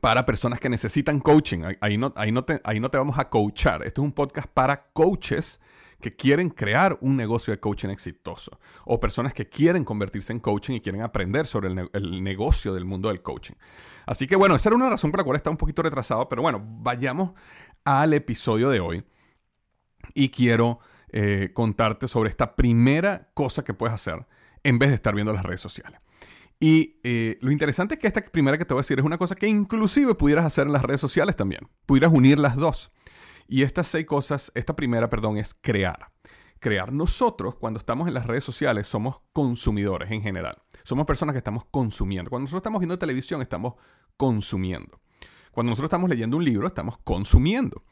para 0.00 0.26
personas 0.26 0.60
que 0.60 0.68
necesitan 0.68 1.20
coaching. 1.20 1.62
Ahí 1.80 1.96
no, 1.96 2.12
ahí 2.16 2.32
no, 2.32 2.44
te, 2.44 2.60
ahí 2.64 2.80
no 2.80 2.90
te 2.90 2.98
vamos 2.98 3.18
a 3.18 3.28
coachar. 3.28 3.82
Este 3.82 4.00
es 4.00 4.04
un 4.04 4.12
podcast 4.12 4.48
para 4.48 4.88
coaches 4.92 5.60
que 6.00 6.14
quieren 6.14 6.50
crear 6.50 6.98
un 7.00 7.16
negocio 7.16 7.50
de 7.52 7.60
coaching 7.60 7.88
exitoso 7.88 8.58
o 8.84 9.00
personas 9.00 9.32
que 9.32 9.48
quieren 9.48 9.84
convertirse 9.84 10.34
en 10.34 10.40
coaching 10.40 10.74
y 10.74 10.80
quieren 10.80 11.00
aprender 11.00 11.46
sobre 11.46 11.68
el, 11.92 12.22
negocio 12.22 12.74
del 12.74 12.84
mundo 12.84 13.08
del 13.08 13.22
coaching. 13.22 13.54
Así 14.04 14.26
que 14.26 14.36
bueno, 14.36 14.54
esa 14.54 14.68
era 14.68 14.76
una 14.76 14.90
razón 14.90 15.10
por 15.10 15.20
la 15.20 15.24
cual 15.24 15.36
está 15.36 15.48
un 15.48 15.56
poquito 15.56 15.80
retrasado, 15.80 16.28
pero 16.28 16.42
bueno, 16.42 16.62
vayamos 16.62 17.32
al 17.84 18.12
episodio 18.12 18.68
de 18.68 18.80
hoy 18.80 19.04
y 20.12 20.28
quiero 20.28 20.78
eh, 21.08 21.52
contarte 21.54 22.06
sobre 22.06 22.28
esta 22.28 22.54
primera 22.54 23.30
cosa 23.32 23.64
que 23.64 23.72
puedes 23.72 23.94
hacer 23.94 24.26
en 24.62 24.78
vez 24.78 24.90
de 24.90 24.96
estar 24.96 25.14
viendo 25.14 25.32
las 25.32 25.42
redes 25.42 25.60
sociales. 25.62 26.03
Y 26.60 27.00
eh, 27.02 27.38
lo 27.40 27.50
interesante 27.50 27.94
es 27.94 28.00
que 28.00 28.06
esta 28.06 28.22
primera 28.22 28.56
que 28.56 28.64
te 28.64 28.74
voy 28.74 28.80
a 28.80 28.82
decir 28.82 28.98
es 28.98 29.04
una 29.04 29.18
cosa 29.18 29.34
que 29.34 29.46
inclusive 29.46 30.14
pudieras 30.14 30.44
hacer 30.44 30.66
en 30.66 30.72
las 30.72 30.82
redes 30.82 31.00
sociales 31.00 31.36
también. 31.36 31.68
Pudieras 31.86 32.12
unir 32.12 32.38
las 32.38 32.56
dos. 32.56 32.92
Y 33.46 33.62
estas 33.62 33.88
seis 33.88 34.06
cosas, 34.06 34.50
esta 34.54 34.74
primera, 34.74 35.08
perdón, 35.08 35.36
es 35.36 35.54
crear. 35.54 36.10
Crear. 36.60 36.92
Nosotros, 36.92 37.56
cuando 37.56 37.78
estamos 37.78 38.08
en 38.08 38.14
las 38.14 38.26
redes 38.26 38.44
sociales, 38.44 38.86
somos 38.86 39.20
consumidores 39.32 40.10
en 40.10 40.22
general. 40.22 40.62
Somos 40.82 41.04
personas 41.06 41.34
que 41.34 41.38
estamos 41.38 41.64
consumiendo. 41.66 42.30
Cuando 42.30 42.44
nosotros 42.44 42.60
estamos 42.60 42.80
viendo 42.80 42.98
televisión, 42.98 43.42
estamos 43.42 43.74
consumiendo. 44.16 45.00
Cuando 45.52 45.70
nosotros 45.70 45.88
estamos 45.88 46.08
leyendo 46.08 46.36
un 46.36 46.44
libro, 46.44 46.66
estamos 46.66 46.98
consumiendo. 46.98 47.84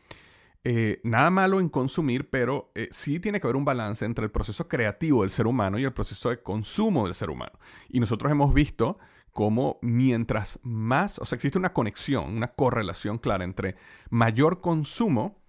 Eh, 0.65 1.01
nada 1.03 1.31
malo 1.31 1.59
en 1.59 1.69
consumir, 1.69 2.31
pero 2.31 2.71
eh, 2.75 2.89
sí 2.93 3.19
tiene 3.19 3.41
que 3.41 3.47
haber 3.47 3.57
un 3.57 3.65
balance 3.65 4.05
entre 4.05 4.25
el 4.25 4.31
proceso 4.31 4.69
creativo 4.69 5.23
del 5.23 5.31
ser 5.31 5.49
humano 5.49 5.79
y 5.79 5.85
el 5.85 5.93
proceso 5.93 6.31
de 6.31 6.41
consumo 6.41 7.05
del 7.05 7.15
ser 7.15 7.31
humano. 7.31 7.59
Y 7.89 7.99
nosotros 7.99 8.31
hemos 8.31 8.55
visto 8.55 8.99
cómo 9.33 9.79
mientras 9.83 10.61
más, 10.63 11.19
o 11.19 11.25
sea, 11.25 11.37
existe 11.37 11.59
una 11.59 11.73
conexión, 11.73 12.37
una 12.37 12.49
correlación 12.49 13.19
clara 13.19 13.45
entre 13.45 13.77
mayor 14.11 14.61
consumo 14.61 15.43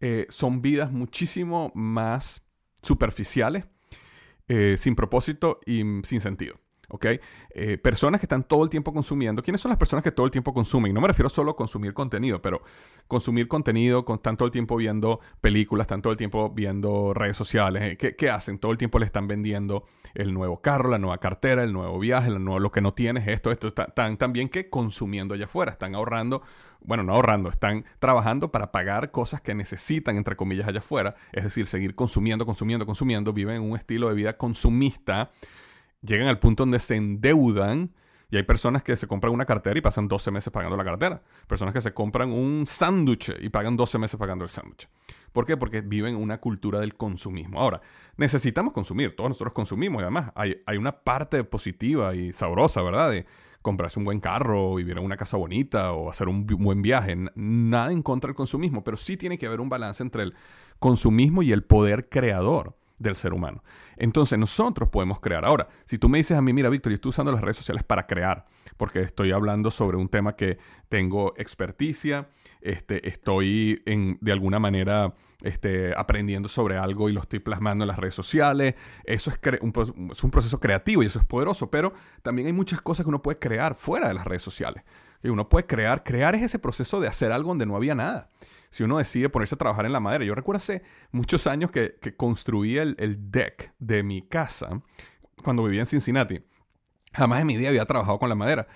eh, 0.00 0.26
son 0.28 0.62
vidas 0.62 0.92
muchísimo 0.92 1.72
más 1.74 2.42
superficiales, 2.82 3.64
sin 4.76 4.94
propósito 4.94 5.60
y 5.64 5.82
sin 6.02 6.20
sentido. 6.20 6.61
¿Ok? 6.92 7.06
Eh, 7.50 7.78
personas 7.78 8.20
que 8.20 8.26
están 8.26 8.44
todo 8.44 8.62
el 8.62 8.70
tiempo 8.70 8.92
consumiendo. 8.92 9.42
¿Quiénes 9.42 9.60
son 9.60 9.70
las 9.70 9.78
personas 9.78 10.04
que 10.04 10.12
todo 10.12 10.26
el 10.26 10.30
tiempo 10.30 10.54
consumen? 10.54 10.94
No 10.94 11.00
me 11.00 11.08
refiero 11.08 11.28
solo 11.28 11.52
a 11.52 11.56
consumir 11.56 11.94
contenido, 11.94 12.40
pero 12.40 12.62
consumir 13.08 13.48
contenido, 13.48 14.04
con, 14.04 14.16
están 14.16 14.36
todo 14.36 14.46
el 14.46 14.52
tiempo 14.52 14.76
viendo 14.76 15.20
películas, 15.40 15.86
están 15.86 16.02
todo 16.02 16.12
el 16.12 16.18
tiempo 16.18 16.50
viendo 16.50 17.14
redes 17.14 17.36
sociales. 17.36 17.82
Eh, 17.82 17.96
¿Qué, 17.96 18.14
¿Qué, 18.14 18.30
hacen? 18.30 18.58
Todo 18.58 18.72
el 18.72 18.78
tiempo 18.78 18.98
le 18.98 19.06
están 19.06 19.26
vendiendo 19.26 19.84
el 20.14 20.34
nuevo 20.34 20.60
carro, 20.60 20.90
la 20.90 20.98
nueva 20.98 21.18
cartera, 21.18 21.64
el 21.64 21.72
nuevo 21.72 21.98
viaje, 21.98 22.30
nuevo, 22.30 22.60
lo 22.60 22.70
que 22.70 22.82
no 22.82 22.92
tienes, 22.92 23.26
esto, 23.26 23.50
esto. 23.50 23.68
Están 23.68 24.18
también 24.18 24.50
que 24.50 24.68
consumiendo 24.68 25.34
allá 25.34 25.46
afuera, 25.46 25.72
están 25.72 25.94
ahorrando 25.94 26.42
bueno, 26.84 27.04
no 27.04 27.14
ahorrando, 27.14 27.48
están 27.48 27.84
trabajando 28.00 28.50
para 28.50 28.72
pagar 28.72 29.12
cosas 29.12 29.40
que 29.40 29.54
necesitan, 29.54 30.16
entre 30.16 30.34
comillas, 30.34 30.66
allá 30.66 30.80
afuera. 30.80 31.14
Es 31.32 31.44
decir, 31.44 31.64
seguir 31.66 31.94
consumiendo, 31.94 32.44
consumiendo, 32.44 32.86
consumiendo. 32.86 33.32
Viven 33.32 33.56
en 33.56 33.70
un 33.70 33.76
estilo 33.76 34.08
de 34.08 34.14
vida 34.14 34.36
consumista 34.36 35.30
llegan 36.02 36.28
al 36.28 36.38
punto 36.38 36.62
donde 36.64 36.78
se 36.78 36.96
endeudan 36.96 37.92
y 38.32 38.36
hay 38.38 38.44
personas 38.44 38.82
que 38.82 38.96
se 38.96 39.06
compran 39.06 39.32
una 39.34 39.44
cartera 39.44 39.78
y 39.78 39.82
pasan 39.82 40.08
12 40.08 40.30
meses 40.30 40.50
pagando 40.50 40.74
la 40.74 40.84
cartera. 40.84 41.22
Personas 41.46 41.74
que 41.74 41.82
se 41.82 41.92
compran 41.92 42.32
un 42.32 42.64
sándwich 42.66 43.30
y 43.38 43.50
pagan 43.50 43.76
12 43.76 43.98
meses 43.98 44.18
pagando 44.18 44.42
el 44.42 44.48
sándwich. 44.48 44.88
¿Por 45.32 45.44
qué? 45.44 45.58
Porque 45.58 45.82
viven 45.82 46.16
una 46.16 46.38
cultura 46.38 46.80
del 46.80 46.94
consumismo. 46.94 47.60
Ahora, 47.60 47.82
necesitamos 48.16 48.72
consumir, 48.72 49.14
todos 49.14 49.28
nosotros 49.28 49.52
consumimos 49.52 50.00
y 50.00 50.04
además 50.04 50.32
hay, 50.34 50.56
una 50.78 50.92
parte 50.92 51.44
positiva 51.44 52.14
y 52.14 52.32
sabrosa, 52.32 52.80
¿verdad? 52.80 53.10
De 53.10 53.26
comprarse 53.60 53.98
un 53.98 54.06
buen 54.06 54.18
carro, 54.18 54.76
vivir 54.76 54.96
en 54.96 55.04
una 55.04 55.18
casa 55.18 55.36
bonita 55.36 55.92
o 55.92 56.08
hacer 56.08 56.28
un 56.30 56.46
buen 56.46 56.80
viaje. 56.80 57.14
Nada 57.34 57.92
en 57.92 58.00
contra 58.00 58.28
del 58.28 58.34
consumismo, 58.34 58.82
pero 58.82 58.96
sí 58.96 59.18
tiene 59.18 59.36
que 59.36 59.46
haber 59.46 59.60
un 59.60 59.68
balance 59.68 60.02
entre 60.02 60.22
el 60.22 60.34
consumismo 60.78 61.42
y 61.42 61.52
el 61.52 61.64
poder 61.64 62.08
creador 62.08 62.76
del 63.02 63.16
ser 63.16 63.32
humano. 63.32 63.62
Entonces 63.96 64.38
nosotros 64.38 64.88
podemos 64.88 65.20
crear. 65.20 65.44
Ahora, 65.44 65.68
si 65.84 65.98
tú 65.98 66.08
me 66.08 66.18
dices 66.18 66.36
a 66.36 66.42
mí, 66.42 66.52
mira, 66.52 66.68
Víctor, 66.68 66.90
yo 66.90 66.94
estoy 66.94 67.10
usando 67.10 67.32
las 67.32 67.40
redes 67.40 67.56
sociales 67.56 67.82
para 67.84 68.06
crear, 68.06 68.46
porque 68.76 69.00
estoy 69.00 69.32
hablando 69.32 69.70
sobre 69.70 69.96
un 69.96 70.08
tema 70.08 70.36
que 70.36 70.58
tengo 70.88 71.34
experticia, 71.36 72.28
este, 72.60 73.08
estoy 73.08 73.82
en, 73.86 74.18
de 74.20 74.32
alguna 74.32 74.58
manera 74.58 75.14
este, 75.42 75.92
aprendiendo 75.96 76.48
sobre 76.48 76.78
algo 76.78 77.08
y 77.08 77.12
lo 77.12 77.20
estoy 77.20 77.40
plasmando 77.40 77.84
en 77.84 77.88
las 77.88 77.98
redes 77.98 78.14
sociales, 78.14 78.74
eso 79.04 79.30
es, 79.30 79.60
un, 79.60 79.72
es 80.10 80.24
un 80.24 80.30
proceso 80.30 80.60
creativo 80.60 81.02
y 81.02 81.06
eso 81.06 81.18
es 81.18 81.24
poderoso, 81.24 81.70
pero 81.70 81.92
también 82.22 82.46
hay 82.46 82.52
muchas 82.52 82.80
cosas 82.80 83.04
que 83.04 83.08
uno 83.08 83.22
puede 83.22 83.38
crear 83.38 83.74
fuera 83.74 84.08
de 84.08 84.14
las 84.14 84.24
redes 84.24 84.42
sociales. 84.42 84.84
Y 85.24 85.28
uno 85.28 85.48
puede 85.48 85.66
crear, 85.66 86.02
crear 86.02 86.34
es 86.34 86.42
ese 86.42 86.58
proceso 86.58 87.00
de 87.00 87.06
hacer 87.06 87.30
algo 87.30 87.50
donde 87.50 87.66
no 87.66 87.76
había 87.76 87.94
nada 87.94 88.30
si 88.72 88.82
uno 88.82 88.98
decide 88.98 89.28
ponerse 89.28 89.54
a 89.54 89.58
trabajar 89.58 89.84
en 89.84 89.92
la 89.92 90.00
madera. 90.00 90.24
Yo 90.24 90.34
recuerdo 90.34 90.56
hace 90.56 90.82
muchos 91.12 91.46
años 91.46 91.70
que, 91.70 91.98
que 92.00 92.16
construí 92.16 92.78
el, 92.78 92.96
el, 92.98 93.30
deck 93.30 93.74
de 93.78 94.02
mi 94.02 94.22
casa 94.22 94.80
cuando 95.44 95.62
vivía 95.62 95.80
en 95.80 95.86
Cincinnati. 95.86 96.40
Jamás 97.12 97.42
en 97.42 97.46
mi 97.46 97.56
vida 97.58 97.68
había 97.68 97.84
trabajado 97.84 98.18
con 98.18 98.30
la 98.30 98.34
madera. 98.34 98.66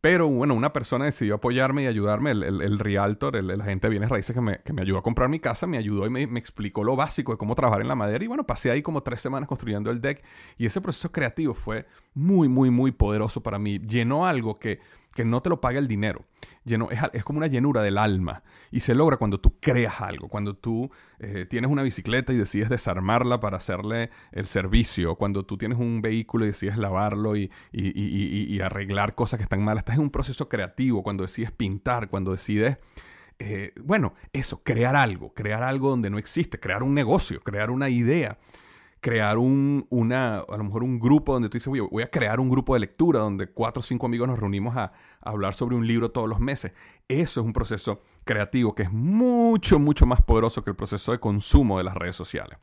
Pero 0.00 0.28
bueno, 0.28 0.54
una 0.54 0.72
persona 0.72 1.04
decidió 1.04 1.34
apoyarme 1.34 1.82
y 1.84 1.86
ayudarme, 1.86 2.30
el, 2.30 2.42
el, 2.42 2.62
el 2.62 2.78
realtor, 2.78 3.36
el, 3.36 3.50
agente 3.60 3.86
de 3.86 3.90
bienes 3.90 4.08
raíces 4.08 4.34
que 4.34 4.40
me, 4.40 4.58
que 4.60 4.72
me, 4.72 4.80
ayudó 4.80 4.98
a 4.98 5.02
comprar 5.02 5.28
mi 5.28 5.40
casa, 5.40 5.66
me 5.66 5.78
ayudó 5.78 6.06
y 6.06 6.10
me, 6.10 6.26
me, 6.26 6.38
explicó 6.38 6.82
lo 6.82 6.96
básico 6.96 7.32
de 7.32 7.38
cómo 7.38 7.54
trabajar 7.54 7.82
en 7.82 7.88
la 7.88 7.94
madera. 7.94 8.24
Y 8.24 8.26
bueno, 8.26 8.44
pasé 8.44 8.70
ahí 8.70 8.80
como 8.80 9.02
tres 9.02 9.20
semanas 9.20 9.46
construyendo 9.46 9.90
el 9.90 10.00
deck. 10.00 10.22
Y 10.56 10.66
ese 10.66 10.80
proceso 10.80 11.12
creativo 11.12 11.52
fue 11.52 11.86
muy, 12.14 12.48
muy, 12.48 12.70
muy 12.70 12.92
poderoso 12.92 13.42
para 13.42 13.58
mí. 13.58 13.78
Llenó 13.78 14.26
algo 14.26 14.58
que 14.58 14.80
que 15.14 15.24
no 15.24 15.42
te 15.42 15.48
lo 15.48 15.60
paga 15.60 15.78
el 15.78 15.88
dinero. 15.88 16.24
Es, 16.64 16.78
es, 17.12 17.24
como 17.24 17.38
una 17.38 17.46
llenura 17.46 17.82
del 17.82 17.98
alma. 17.98 18.42
Y 18.70 18.80
se 18.80 18.94
logra 18.94 19.16
cuando 19.16 19.38
tú 19.40 19.58
creas 19.60 20.00
algo, 20.00 20.28
cuando 20.28 20.54
tú 20.54 20.90
eh, 21.18 21.46
tienes 21.48 21.70
una 21.70 21.82
bicicleta 21.82 22.32
y 22.32 22.36
decides 22.36 22.68
desarmarla 22.68 23.40
para 23.40 23.58
hacerle 23.58 24.10
el 24.32 24.46
servicio, 24.46 25.16
cuando 25.16 25.44
tú 25.44 25.56
tienes 25.56 25.78
un 25.78 26.02
vehículo 26.02 26.44
y 26.44 26.48
decides 26.48 26.76
lavarlo 26.76 27.36
y 27.36 27.50
arreglar 28.60 29.14
cosas 29.14 29.38
que 29.38 29.44
están 29.44 29.64
mal. 29.64 29.78
Estás 29.78 29.96
en 29.96 30.02
un 30.02 30.10
proceso 30.10 30.48
creativo, 30.48 31.02
cuando 31.02 31.22
decides 31.22 31.52
pintar, 31.52 32.08
cuando 32.08 32.32
decides... 32.32 32.78
Eh, 33.38 33.72
bueno, 33.82 34.14
eso, 34.32 34.62
crear 34.62 34.94
algo, 34.94 35.34
crear 35.34 35.62
algo 35.62 35.90
donde 35.90 36.08
no 36.08 36.18
existe, 36.18 36.60
crear 36.60 36.82
un 36.82 36.94
negocio, 36.94 37.40
crear 37.40 37.70
una 37.70 37.88
idea 37.88 38.38
crear 39.04 39.36
un, 39.36 39.86
una, 39.90 40.38
a 40.38 40.56
lo 40.56 40.64
mejor 40.64 40.82
un 40.82 40.98
grupo 40.98 41.34
donde 41.34 41.50
tú 41.50 41.58
dices, 41.58 41.70
voy 41.90 42.02
a 42.02 42.10
crear 42.10 42.40
un 42.40 42.48
grupo 42.48 42.72
de 42.72 42.80
lectura 42.80 43.20
donde 43.20 43.48
cuatro 43.48 43.80
o 43.80 43.82
cinco 43.82 44.06
amigos 44.06 44.26
nos 44.26 44.38
reunimos 44.38 44.78
a, 44.78 44.84
a, 44.84 44.92
hablar 45.20 45.52
sobre 45.52 45.76
un 45.76 45.86
libro 45.86 46.10
todos 46.10 46.26
los 46.26 46.40
meses. 46.40 46.72
Eso 47.06 47.40
es 47.42 47.46
un 47.46 47.52
proceso 47.52 48.00
creativo 48.24 48.74
que 48.74 48.84
es 48.84 48.90
mucho, 48.90 49.78
mucho 49.78 50.06
más 50.06 50.22
poderoso 50.22 50.64
que 50.64 50.70
el 50.70 50.76
proceso 50.76 51.12
de 51.12 51.20
consumo 51.20 51.76
de 51.76 51.84
las 51.84 51.94
redes 51.94 52.16
sociales. 52.16 52.58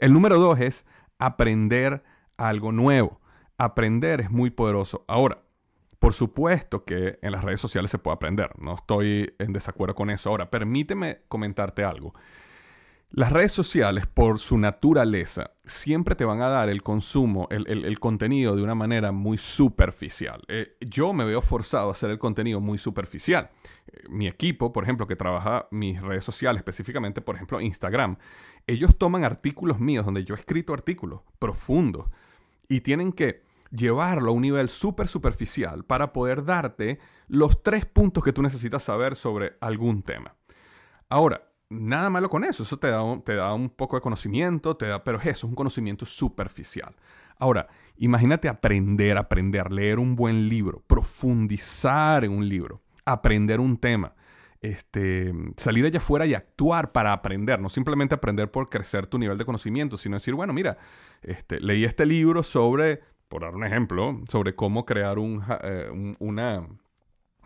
El 0.00 0.12
número 0.12 0.40
dos 0.40 0.58
es 0.58 0.84
aprender 1.20 2.02
algo 2.36 2.72
nuevo. 2.72 3.20
Aprender 3.56 4.20
es 4.20 4.32
muy 4.32 4.50
poderoso. 4.50 5.04
Ahora, 5.06 5.44
por 6.00 6.12
supuesto 6.12 6.84
que 6.84 7.20
en 7.22 7.30
las 7.30 7.44
redes 7.44 7.60
sociales 7.60 7.92
se 7.92 8.00
puede 8.00 8.16
aprender. 8.16 8.50
No 8.58 8.74
estoy 8.74 9.32
en 9.38 9.52
desacuerdo 9.52 9.94
con 9.94 10.10
eso. 10.10 10.30
Ahora, 10.30 10.50
permíteme 10.50 11.20
comentarte 11.28 11.84
algo. 11.84 12.14
Las 13.10 13.32
redes 13.32 13.52
sociales, 13.52 14.06
por 14.06 14.38
su 14.38 14.58
naturaleza, 14.58 15.52
siempre 15.64 16.14
te 16.14 16.26
van 16.26 16.42
a 16.42 16.48
dar 16.48 16.68
el 16.68 16.82
consumo, 16.82 17.48
el, 17.50 17.98
contenido 18.00 18.54
de 18.54 18.62
una 18.62 18.74
manera 18.74 19.12
muy 19.12 19.38
superficial. 19.38 20.42
Eh, 20.48 20.76
yo 20.80 21.14
me 21.14 21.24
veo 21.24 21.40
forzado 21.40 21.88
a 21.88 21.92
hacer 21.92 22.10
el 22.10 22.18
contenido 22.18 22.60
muy 22.60 22.76
superficial. 22.76 23.48
Eh, 23.86 24.02
mi 24.10 24.26
equipo, 24.26 24.74
por 24.74 24.84
ejemplo, 24.84 25.06
que 25.06 25.16
trabaja 25.16 25.68
mis 25.70 26.02
redes 26.02 26.22
sociales, 26.22 26.60
específicamente, 26.60 27.22
por 27.22 27.36
ejemplo, 27.36 27.62
Instagram, 27.62 28.18
ellos 28.66 28.98
toman 28.98 29.24
artículos 29.24 29.80
míos 29.80 30.04
donde 30.04 30.22
yo 30.24 30.34
he 30.34 30.38
escrito 30.38 30.74
artículos 30.74 31.22
profundos 31.38 32.10
y 32.68 32.82
tienen 32.82 33.12
que 33.12 33.42
llevarlo 33.70 34.32
a 34.32 34.34
un 34.34 34.42
nivel 34.42 34.68
súper 34.68 35.08
superficial 35.08 35.82
para 35.82 36.12
poder 36.12 36.44
darte 36.44 36.98
los 37.26 37.62
tres 37.62 37.86
puntos 37.86 38.22
que 38.22 38.34
tú 38.34 38.42
necesitas 38.42 38.82
saber 38.82 39.16
sobre 39.16 39.56
algún 39.60 40.02
tema. 40.02 40.34
Ahora, 41.08 41.47
nada 41.70 42.10
malo 42.10 42.28
con 42.28 42.44
eso. 42.44 42.62
Eso 42.62 42.78
te 42.78 42.88
da, 42.88 43.02
un, 43.02 43.22
te 43.22 43.34
da 43.34 43.52
un 43.54 43.70
poco 43.70 43.96
de 43.96 44.02
conocimiento, 44.02 44.76
te 44.76 44.86
da, 44.86 45.04
pero 45.04 45.18
eso 45.18 45.30
es 45.30 45.44
un 45.44 45.54
conocimiento 45.54 46.06
superficial. 46.06 46.94
Ahora, 47.38 47.68
imagínate 47.96 48.48
aprender, 48.48 49.16
aprender, 49.16 49.70
leer 49.70 49.98
un 49.98 50.16
buen 50.16 50.48
libro, 50.48 50.82
profundizar 50.86 52.24
en 52.24 52.32
un 52.32 52.48
libro, 52.48 52.80
aprender 53.04 53.60
un 53.60 53.76
tema, 53.76 54.14
este, 54.60 55.32
salir 55.56 55.84
allá 55.86 55.98
afuera 55.98 56.26
y 56.26 56.34
actuar 56.34 56.90
para 56.90 57.12
aprender, 57.12 57.60
no 57.60 57.68
simplemente 57.68 58.16
aprender 58.16 58.50
por 58.50 58.68
crecer 58.68 59.06
tu 59.06 59.18
nivel 59.18 59.38
de 59.38 59.44
conocimiento, 59.44 59.96
sino 59.96 60.16
decir, 60.16 60.34
bueno, 60.34 60.52
mira, 60.52 60.78
este, 61.22 61.60
leí 61.60 61.84
este 61.84 62.06
libro 62.06 62.42
sobre, 62.42 63.02
por 63.28 63.42
dar 63.42 63.54
un 63.54 63.64
ejemplo, 63.64 64.20
sobre 64.28 64.56
cómo 64.56 64.84
crear 64.84 65.20
un, 65.20 65.44
eh, 65.62 66.16
una, 66.18 66.66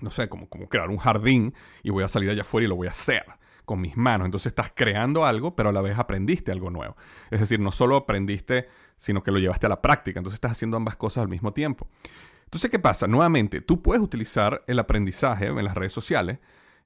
no 0.01 0.11
sé, 0.11 0.31
cómo, 0.31 0.49
cómo 0.49 0.71
crear 0.71 0.89
un 0.89 0.97
jardín 0.97 1.53
y 1.83 1.91
voy 1.91 2.03
a 2.03 2.09
salir 2.09 2.31
allá 2.31 2.43
afuera 2.43 2.65
y 2.65 2.69
lo 2.69 2.77
voy 2.77 2.87
a 2.87 2.91
hacer 2.91 3.25
con 3.65 3.81
mis 3.81 3.97
manos. 3.97 4.27
Entonces 4.27 4.49
estás 4.49 4.73
creando 4.75 5.25
algo, 5.25 5.57
pero 5.57 5.71
a 5.71 5.73
la 5.73 5.81
vez 5.81 5.99
aprendiste 5.99 6.53
algo 6.53 6.71
nuevo. 6.71 6.97
Es 7.31 7.41
decir, 7.41 7.61
no 7.61 7.73
solo 7.73 7.97
aprendiste, 7.97 8.69
sino 8.97 9.23
que 9.23 9.31
lo 9.31 9.39
llevaste 9.39 9.67
a 9.67 9.69
la 9.69 9.83
práctica. 9.83 10.21
Entonces 10.21 10.37
estás 10.37 10.53
haciendo 10.53 10.77
ambas 10.77 10.97
cosas 10.97 11.23
al 11.23 11.29
mismo 11.29 11.53
tiempo. 11.53 11.89
Entonces, 12.45 12.71
¿qué 12.71 12.79
pasa? 12.79 13.07
Nuevamente, 13.07 13.63
tú 13.63 13.81
puedes 13.81 14.03
utilizar 14.03 14.63
el 14.67 14.79
aprendizaje 14.79 15.47
en 15.47 15.65
las 15.65 15.75
redes 15.75 15.93
sociales 15.93 16.39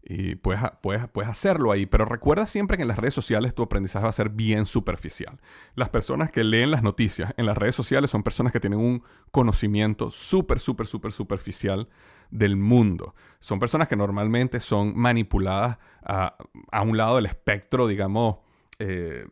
y 0.08 0.36
puedes, 0.36 0.60
puedes, 0.80 1.08
puedes 1.08 1.28
hacerlo 1.28 1.72
ahí, 1.72 1.86
pero 1.86 2.04
recuerda 2.04 2.46
siempre 2.46 2.76
que 2.76 2.82
en 2.82 2.88
las 2.88 2.98
redes 2.98 3.14
sociales 3.14 3.52
tu 3.52 3.64
aprendizaje 3.64 4.04
va 4.04 4.10
a 4.10 4.12
ser 4.12 4.28
bien 4.28 4.64
superficial. 4.64 5.40
Las 5.74 5.88
personas 5.88 6.30
que 6.30 6.44
leen 6.44 6.70
las 6.70 6.84
noticias 6.84 7.34
en 7.36 7.46
las 7.46 7.58
redes 7.58 7.74
sociales 7.74 8.12
son 8.12 8.22
personas 8.22 8.52
que 8.52 8.60
tienen 8.60 8.78
un 8.78 9.02
conocimiento 9.32 10.12
súper, 10.12 10.60
súper, 10.60 10.86
súper 10.86 11.10
superficial 11.10 11.88
del 12.30 12.56
mundo. 12.56 13.14
Son 13.40 13.58
personas 13.58 13.88
que 13.88 13.96
normalmente 13.96 14.60
son 14.60 14.96
manipuladas 14.96 15.78
a, 16.02 16.36
un 16.82 16.96
lado 16.96 17.16
del 17.16 17.26
espectro, 17.26 17.86
digamos, 17.86 18.36
eh, 18.78 19.26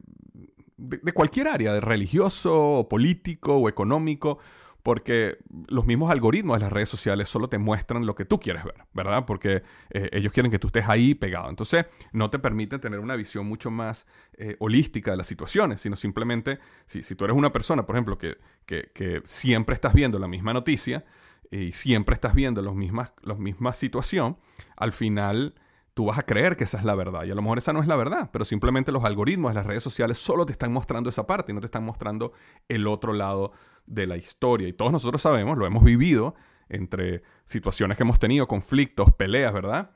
de, 0.77 1.13
cualquier 1.13 1.49
área, 1.49 1.73
de 1.73 1.81
religioso, 1.81 2.87
político 2.89 3.57
o 3.57 3.69
económico, 3.69 4.39
porque 4.83 5.39
los 5.69 5.87
mismos 5.87 6.11
algoritmos 6.11 6.59
de 6.59 6.65
las 6.65 6.73
redes 6.73 6.91
sociales 6.91 7.29
solo 7.29 7.49
te 7.49 7.57
muestran 7.57 8.05
lo 8.05 8.15
que 8.15 8.27
tú 8.27 8.39
quieres 8.39 8.65
ver, 8.65 8.85
¿verdad? 8.93 9.25
Porque 9.25 9.63
eh, 9.91 10.11
ellos 10.13 10.33
quieren 10.33 10.53
que 10.53 10.59
tú 10.59 10.67
estés 10.67 10.87
ahí 10.89 11.15
pegado. 11.15 11.49
Entonces, 11.49 11.87
no 12.13 12.29
te 12.29 12.39
permiten 12.39 12.81
tener 12.81 12.99
una 12.99 13.17
visión 13.17 13.47
mucho 13.47 13.71
más 13.71 14.07
eh, 14.35 14.57
holística 14.59 15.11
de 15.11 15.17
las 15.17 15.27
situaciones, 15.27 15.81
sino 15.81 15.97
simplemente, 15.97 16.59
si, 16.85 17.03
si, 17.03 17.15
tú 17.15 17.25
eres 17.25 17.37
una 17.37 17.51
persona, 17.51 17.87
por 17.87 17.97
ejemplo, 17.97 18.19
que, 18.19 18.37
que 18.67 19.23
siempre 19.25 19.75
estás 19.75 19.95
viendo 19.95 20.19
la 20.19 20.29
misma 20.29 20.53
noticia, 20.53 21.05
y 21.51 21.73
siempre 21.73 22.15
estás 22.15 22.35
viendo 22.35 22.63
la 22.63 22.73
mismas, 22.73 23.13
misma 23.39 23.73
situación, 23.73 24.37
al 24.77 24.93
final 24.93 25.55
tú 25.95 26.07
vas 26.07 26.19
a 26.19 26.25
creer 26.25 26.57
que 26.57 26.65
esa 26.65 26.79
es 26.79 26.85
la 26.85 26.95
verdad. 26.95 27.25
Y 27.25 27.31
a 27.31 27.35
lo 27.35 27.43
mejor 27.43 27.59
esa 27.59 27.73
no 27.73 27.81
es 27.81 27.87
la 27.87 27.97
verdad, 27.97 28.31
pero 28.33 28.45
simplemente 28.45 28.93
los 28.93 29.05
algoritmos 29.05 29.53
de 29.53 29.55
las 29.55 29.67
redes 29.67 29.83
sociales 29.83 30.19
solo 30.19 30.45
te 30.45 30.53
están 30.53 30.73
mostrando 30.73 31.09
esa 31.09 31.27
parte 31.27 31.53
y 31.53 31.55
no 31.55 31.61
te 31.61 31.67
están 31.67 31.85
mostrando 31.85 32.33
el 32.69 32.87
otro 32.87 33.13
lado 33.13 33.53
de 33.87 34.07
la 34.07 34.17
historia. 34.17 34.69
Y 34.69 34.73
todos 34.73 34.93
nosotros 34.93 35.23
sabemos, 35.23 35.57
lo 35.57 35.67
hemos 35.67 35.85
vivido 35.85 36.35
entre 36.69 37.23
situaciones 37.45 37.97
que 37.97 38.03
hemos 38.03 38.19
tenido, 38.19 38.49
conflictos, 38.49 39.13
peleas, 39.13 39.53
¿verdad? 39.53 39.91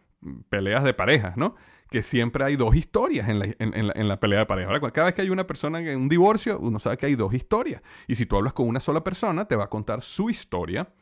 peleas 0.49 0.85
de 0.85 0.95
parejas, 0.95 1.37
¿no? 1.37 1.55
Que 1.91 2.03
siempre 2.03 2.45
hay 2.45 2.57
dos 2.57 2.75
historias 2.75 3.29
en 3.29 3.39
la, 3.39 3.47
en, 3.59 4.09
la, 4.09 4.21
pelea 4.21 4.41
de 4.41 4.47
pareja. 4.47 4.79
cada 4.93 5.07
vez 5.07 5.15
que 5.15 5.23
hay 5.23 5.31
una 5.31 5.47
persona 5.47 5.81
en 5.81 5.99
un 5.99 6.09
divorcio, 6.09 6.59
uno 6.59 6.79
sabe 6.79 6.99
que 6.99 7.07
hay 7.07 7.15
dos 7.15 7.33
historias. 7.33 7.83
Y 8.07 8.17
si 8.17 8.27
tú 8.27 8.37
hablas 8.37 8.53
con 8.53 8.69
una 8.69 8.81
sola 8.81 9.03
persona, 9.03 9.47
te 9.47 9.57
va 9.57 9.65
a 9.65 9.71
contar 9.71 10.03
su 10.03 10.29
historia. 10.29 10.93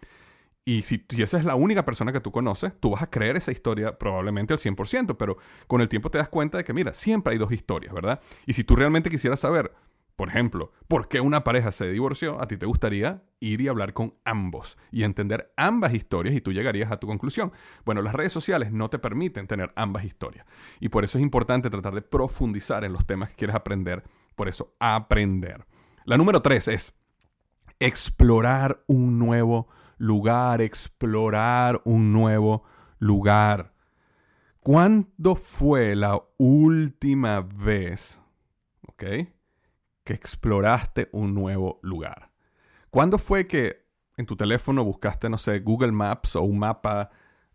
Y 0.67 0.83
si, 0.83 1.07
si, 1.09 1.23
esa 1.23 1.39
es 1.39 1.45
la 1.45 1.55
única 1.55 1.87
persona 1.87 2.13
que 2.13 2.21
tú 2.21 2.31
conoces, 2.33 2.79
tú 2.79 2.91
vas 2.91 3.03
a 3.03 3.09
creer 3.09 3.37
esa 3.37 3.53
historia 3.53 3.97
probablemente 3.97 4.53
al 4.53 4.59
100%, 4.59 5.17
pero 5.17 5.39
con 5.69 5.81
el 5.81 5.89
tiempo 5.89 6.11
te 6.11 6.19
das 6.19 6.29
cuenta 6.29 6.59
de 6.59 6.65
que, 6.65 6.75
mira, 6.75 6.93
siempre 6.93 7.33
hay 7.33 7.39
dos 7.39 7.53
historias, 7.53 7.95
¿verdad? 7.95 8.21
Y 8.47 8.53
si 8.53 8.65
tú 8.65 8.77
realmente 8.77 9.09
quisieras 9.09 9.41
saber 9.41 9.73
por 10.17 10.31
ejemplo, 10.31 10.73
¿por 10.89 11.09
qué 11.09 11.21
una 11.21 11.45
pareja 11.45 11.71
se 11.71 11.91
divorció? 11.91 12.41
A 12.41 12.49
ti 12.49 12.57
te 12.57 12.65
gustaría 12.65 13.23
ir 13.39 13.61
y 13.61 13.69
hablar 13.69 13.93
con 13.93 14.15
ambos 14.25 14.79
y 14.91 15.03
entender 15.03 15.53
ambas 15.59 15.93
historias 15.93 16.35
y 16.35 16.41
tú 16.41 16.55
llegarías 16.55 16.91
a 16.91 16.97
tu 16.97 17.07
conclusión. 17.07 17.53
Bueno, 17.85 18.01
las 18.01 18.15
redes 18.15 18.33
sociales 18.33 18.73
no 18.73 18.89
te 18.89 18.99
permiten 18.99 19.47
tener 19.47 19.75
ambas 19.77 20.05
historias 20.05 20.47
y 20.81 20.89
por 20.89 21.05
eso 21.05 21.19
es 21.19 21.23
importante 21.23 21.69
tratar 21.69 21.95
de 21.95 22.01
profundizar 22.01 22.83
en 22.85 22.95
los 22.95 23.07
temas 23.07 23.29
que 23.29 23.37
quieres 23.37 23.55
aprender. 23.55 24.05
Por 24.35 24.49
eso, 24.49 24.75
aprender. 24.81 25.67
La 26.07 26.17
número 26.17 26.41
tres 26.41 26.67
es 26.69 26.95
explorar 27.79 28.83
un 28.87 29.19
nuevo 29.19 29.69
lugar, 29.97 30.61
explorar 30.61 31.81
un 31.85 32.13
nuevo 32.13 32.65
lugar. 32.99 33.73
¿Cuándo 34.61 35.37
fue 35.37 35.95
la 35.95 36.21
última 36.39 37.41
vez? 37.41 38.21
Que 38.97 39.29
exploraste 40.05 41.09
un 41.13 41.35
nuevo 41.35 41.79
lugar? 41.83 42.31
¿Cuándo 42.91 43.19
fue 43.19 43.47
que 43.47 43.87
en 44.17 44.27
tu 44.27 44.37
teléfono 44.37 44.85
buscaste, 44.85 45.29
no 45.29 45.39
sé, 45.39 45.61
Google 45.61 45.93
Maps 45.93 46.37
o 46.37 46.43
un 46.43 46.59
mapa, 46.59 47.11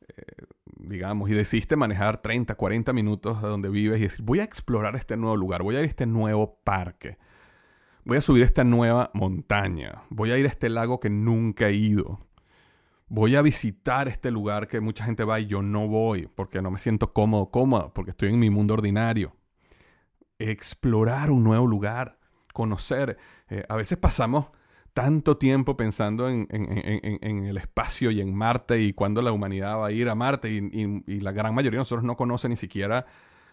eh, 0.08 0.46
digamos, 0.78 1.30
y 1.30 1.34
decidiste 1.34 1.76
manejar 1.76 2.22
30, 2.22 2.56
40 2.56 2.94
minutos 2.94 3.42
de 3.42 3.48
donde 3.48 3.70
vives 3.70 4.00
y 4.00 4.04
decir, 4.04 4.24
voy 4.24 4.40
a 4.40 4.44
explorar 4.44 4.96
este 4.96 5.18
nuevo 5.18 5.36
lugar, 5.36 5.64
voy 5.64 5.76
a 5.76 5.80
ir 5.80 5.86
a 5.86 5.88
este 5.88 6.06
nuevo 6.06 6.60
parque, 6.64 7.18
voy 8.06 8.18
a 8.18 8.22
subir 8.22 8.44
esta 8.44 8.64
nueva 8.64 9.10
montaña, 9.14 10.04
voy 10.10 10.32
a 10.32 10.38
ir 10.38 10.46
a 10.46 10.50
este 10.50 10.70
lago 10.70 11.00
que 11.00 11.10
nunca 11.10 11.70
he 11.70 11.74
ido, 11.74 12.28
voy 13.12 13.36
a 13.36 13.42
visitar 13.42 14.08
este 14.08 14.32
lugar 14.32 14.70
que 14.70 14.80
mucha 14.80 15.04
gente 15.04 15.26
va 15.26 15.38
y 15.38 15.46
yo 15.46 15.62
no 15.62 15.86
voy 15.86 16.30
porque 16.34 16.62
no 16.62 16.72
me 16.72 16.80
siento 16.80 17.12
cómodo, 17.12 17.52
cómodo, 17.52 17.92
porque 17.94 18.12
estoy 18.12 18.30
en 18.30 18.40
mi 18.40 18.50
mundo 18.50 18.74
ordinario. 18.74 19.36
Explorar 20.40 21.30
un 21.30 21.44
nuevo 21.44 21.68
lugar 21.68 22.20
conocer. 22.54 23.18
Eh, 23.50 23.66
a 23.68 23.76
veces 23.76 23.98
pasamos 23.98 24.52
tanto 24.94 25.36
tiempo 25.36 25.76
pensando 25.76 26.30
en, 26.30 26.48
el 26.52 27.58
espacio 27.58 28.12
y 28.12 28.22
en 28.22 28.34
Marte 28.34 28.82
y 28.82 28.94
cuándo 28.94 29.22
la 29.22 29.34
humanidad 29.34 29.78
va 29.78 29.88
a 29.88 29.92
ir 29.92 30.08
a 30.08 30.16
Marte 30.16 30.50
y, 30.50 31.20
la 31.20 31.34
gran 31.34 31.54
mayoría 31.54 31.78
de 31.78 31.82
nosotros 31.82 32.06
no 32.06 32.16
conoce 32.16 32.48
ni 32.48 32.56
siquiera 32.56 33.06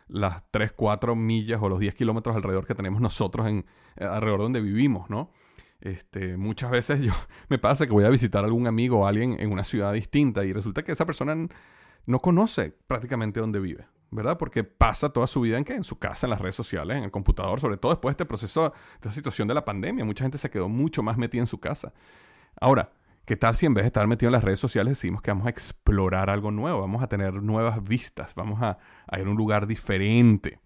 las 0.06 0.48
3, 0.52 0.72
4 0.72 1.16
millas 1.16 1.60
o 1.60 1.68
los 1.68 1.80
10 1.80 1.96
kilómetros 1.96 2.36
alrededor 2.36 2.64
que 2.64 2.76
tenemos 2.76 3.00
nosotros 3.00 3.48
en, 3.48 3.66
alrededor 3.96 4.40
donde 4.40 4.60
vivimos, 4.60 5.10
¿no? 5.10 5.32
Este, 5.80 6.36
muchas 6.36 6.70
veces 6.70 7.00
yo 7.00 7.12
me 7.48 7.58
pasa 7.58 7.86
que 7.86 7.92
voy 7.92 8.04
a 8.04 8.10
visitar 8.10 8.44
a 8.44 8.46
algún 8.46 8.66
amigo 8.66 9.00
o 9.00 9.06
alguien 9.06 9.36
en 9.38 9.52
una 9.52 9.64
ciudad 9.64 9.92
distinta 9.92 10.44
y 10.44 10.52
resulta 10.52 10.82
que 10.82 10.92
esa 10.92 11.06
persona 11.06 11.36
no 12.06 12.18
conoce 12.20 12.74
prácticamente 12.86 13.40
dónde 13.40 13.60
vive. 13.60 13.86
¿verdad? 14.10 14.38
Porque 14.38 14.64
pasa 14.64 15.10
toda 15.10 15.26
su 15.26 15.40
vida 15.40 15.58
en 15.58 15.64
qué? 15.64 15.74
En 15.74 15.84
su 15.84 15.98
casa, 15.98 16.26
en 16.26 16.30
las 16.30 16.40
redes 16.40 16.54
sociales, 16.54 16.96
en 16.96 17.04
el 17.04 17.10
computador, 17.10 17.60
sobre 17.60 17.76
todo 17.76 17.92
después 17.92 18.12
de 18.12 18.22
este 18.22 18.26
proceso, 18.26 18.70
de 18.70 18.76
esta 18.94 19.10
situación 19.10 19.48
de 19.48 19.54
la 19.54 19.64
pandemia. 19.64 20.04
Mucha 20.04 20.24
gente 20.24 20.38
se 20.38 20.50
quedó 20.50 20.68
mucho 20.68 21.02
más 21.02 21.18
metida 21.18 21.42
en 21.42 21.46
su 21.46 21.60
casa. 21.60 21.92
Ahora, 22.60 22.92
¿qué 23.24 23.36
tal 23.36 23.54
si 23.54 23.66
en 23.66 23.74
vez 23.74 23.84
de 23.84 23.88
estar 23.88 24.06
metido 24.06 24.28
en 24.28 24.32
las 24.32 24.44
redes 24.44 24.60
sociales 24.60 24.92
decimos 24.92 25.22
que 25.22 25.30
vamos 25.30 25.46
a 25.46 25.50
explorar 25.50 26.30
algo 26.30 26.50
nuevo, 26.50 26.80
vamos 26.80 27.02
a 27.02 27.08
tener 27.08 27.34
nuevas 27.42 27.82
vistas, 27.82 28.34
vamos 28.34 28.62
a, 28.62 28.78
ir 29.18 29.26
a 29.26 29.30
un 29.30 29.36
lugar 29.36 29.66
diferente? 29.66 30.60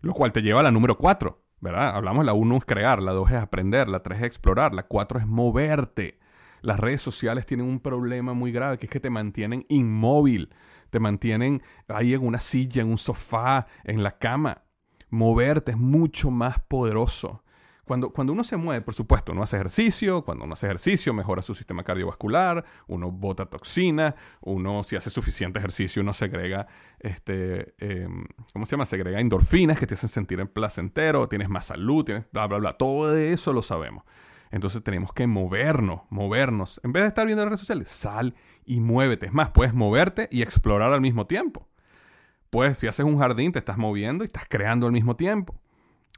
Lo 0.00 0.12
cual 0.14 0.32
te 0.32 0.40
lleva 0.40 0.60
a 0.60 0.62
la 0.62 0.70
número 0.70 0.96
cuatro, 0.96 1.42
¿verdad? 1.60 1.94
Hablamos, 1.94 2.24
la 2.24 2.32
uno 2.32 2.56
es 2.56 2.64
crear, 2.64 3.02
la 3.02 3.12
dos 3.12 3.30
es 3.30 3.36
aprender, 3.36 3.88
la 3.88 4.02
tres 4.02 4.18
es 4.18 4.24
explorar, 4.24 4.74
la 4.74 4.84
cuatro 4.84 5.18
es 5.18 5.26
moverte. 5.26 6.18
Las 6.62 6.78
redes 6.78 7.00
sociales 7.00 7.46
tienen 7.46 7.66
un 7.66 7.80
problema 7.80 8.34
muy 8.34 8.52
grave 8.52 8.78
que 8.78 8.86
es 8.86 8.90
que 8.92 9.00
te 9.00 9.10
mantienen 9.10 9.64
inmóvil 9.68 10.50
te 10.90 11.00
mantienen 11.00 11.62
ahí 11.88 12.14
en 12.14 12.26
una 12.26 12.40
silla, 12.40 12.82
en 12.82 12.88
un 12.88 12.98
sofá, 12.98 13.66
en 13.84 14.02
la 14.02 14.18
cama. 14.18 14.64
Moverte 15.08 15.72
es 15.72 15.78
mucho 15.78 16.30
más 16.30 16.60
poderoso. 16.60 17.42
Cuando, 17.90 18.10
cuando, 18.10 18.32
uno 18.32 18.44
se 18.44 18.56
mueve, 18.56 18.82
por 18.82 18.94
supuesto, 18.94 19.32
uno 19.32 19.42
hace 19.42 19.56
ejercicio, 19.56 20.24
cuando 20.24 20.44
uno 20.44 20.52
hace 20.52 20.66
ejercicio 20.66 21.12
mejora 21.12 21.42
su 21.42 21.56
sistema 21.56 21.82
cardiovascular, 21.82 22.64
uno 22.86 23.10
bota 23.10 23.46
toxina, 23.46 24.14
uno 24.42 24.84
si 24.84 24.94
hace 24.94 25.10
suficiente 25.10 25.58
ejercicio, 25.58 26.00
uno 26.00 26.12
segrega, 26.12 26.68
este, 27.00 27.74
em, 27.78 28.26
¿cómo 28.52 28.64
se 28.64 28.70
llama? 28.70 28.86
Segrega 28.86 29.18
endorfinas 29.18 29.76
que 29.76 29.88
te 29.88 29.94
hacen 29.94 30.08
sentir 30.08 30.38
en 30.38 30.46
placentero, 30.46 31.28
tienes 31.28 31.48
más 31.48 31.66
salud, 31.66 32.04
tienes 32.04 32.26
bla, 32.30 32.46
bla, 32.46 32.58
bla. 32.58 32.72
Todo 32.74 33.16
eso 33.16 33.52
lo 33.52 33.60
sabemos. 33.60 34.04
Entonces 34.52 34.84
tenemos 34.84 35.12
que 35.12 35.26
movernos, 35.26 36.02
movernos. 36.10 36.80
En 36.84 36.92
vez 36.92 37.02
de 37.02 37.08
estar 37.08 37.26
viendo 37.26 37.42
las 37.42 37.48
redes 37.48 37.60
sociales, 37.62 37.90
sal 37.90 38.36
y 38.64 38.78
muévete. 38.78 39.26
Es 39.26 39.32
más, 39.32 39.50
puedes 39.50 39.74
moverte 39.74 40.28
y 40.30 40.42
explorar 40.42 40.92
al 40.92 41.00
mismo 41.00 41.26
tiempo. 41.26 41.66
Pues 42.50 42.78
si 42.78 42.86
haces 42.86 43.04
un 43.04 43.18
jardín, 43.18 43.50
te 43.50 43.58
estás 43.58 43.78
moviendo 43.78 44.22
y 44.22 44.26
estás 44.26 44.44
creando 44.48 44.86
al 44.86 44.92
mismo 44.92 45.16
tiempo. 45.16 45.58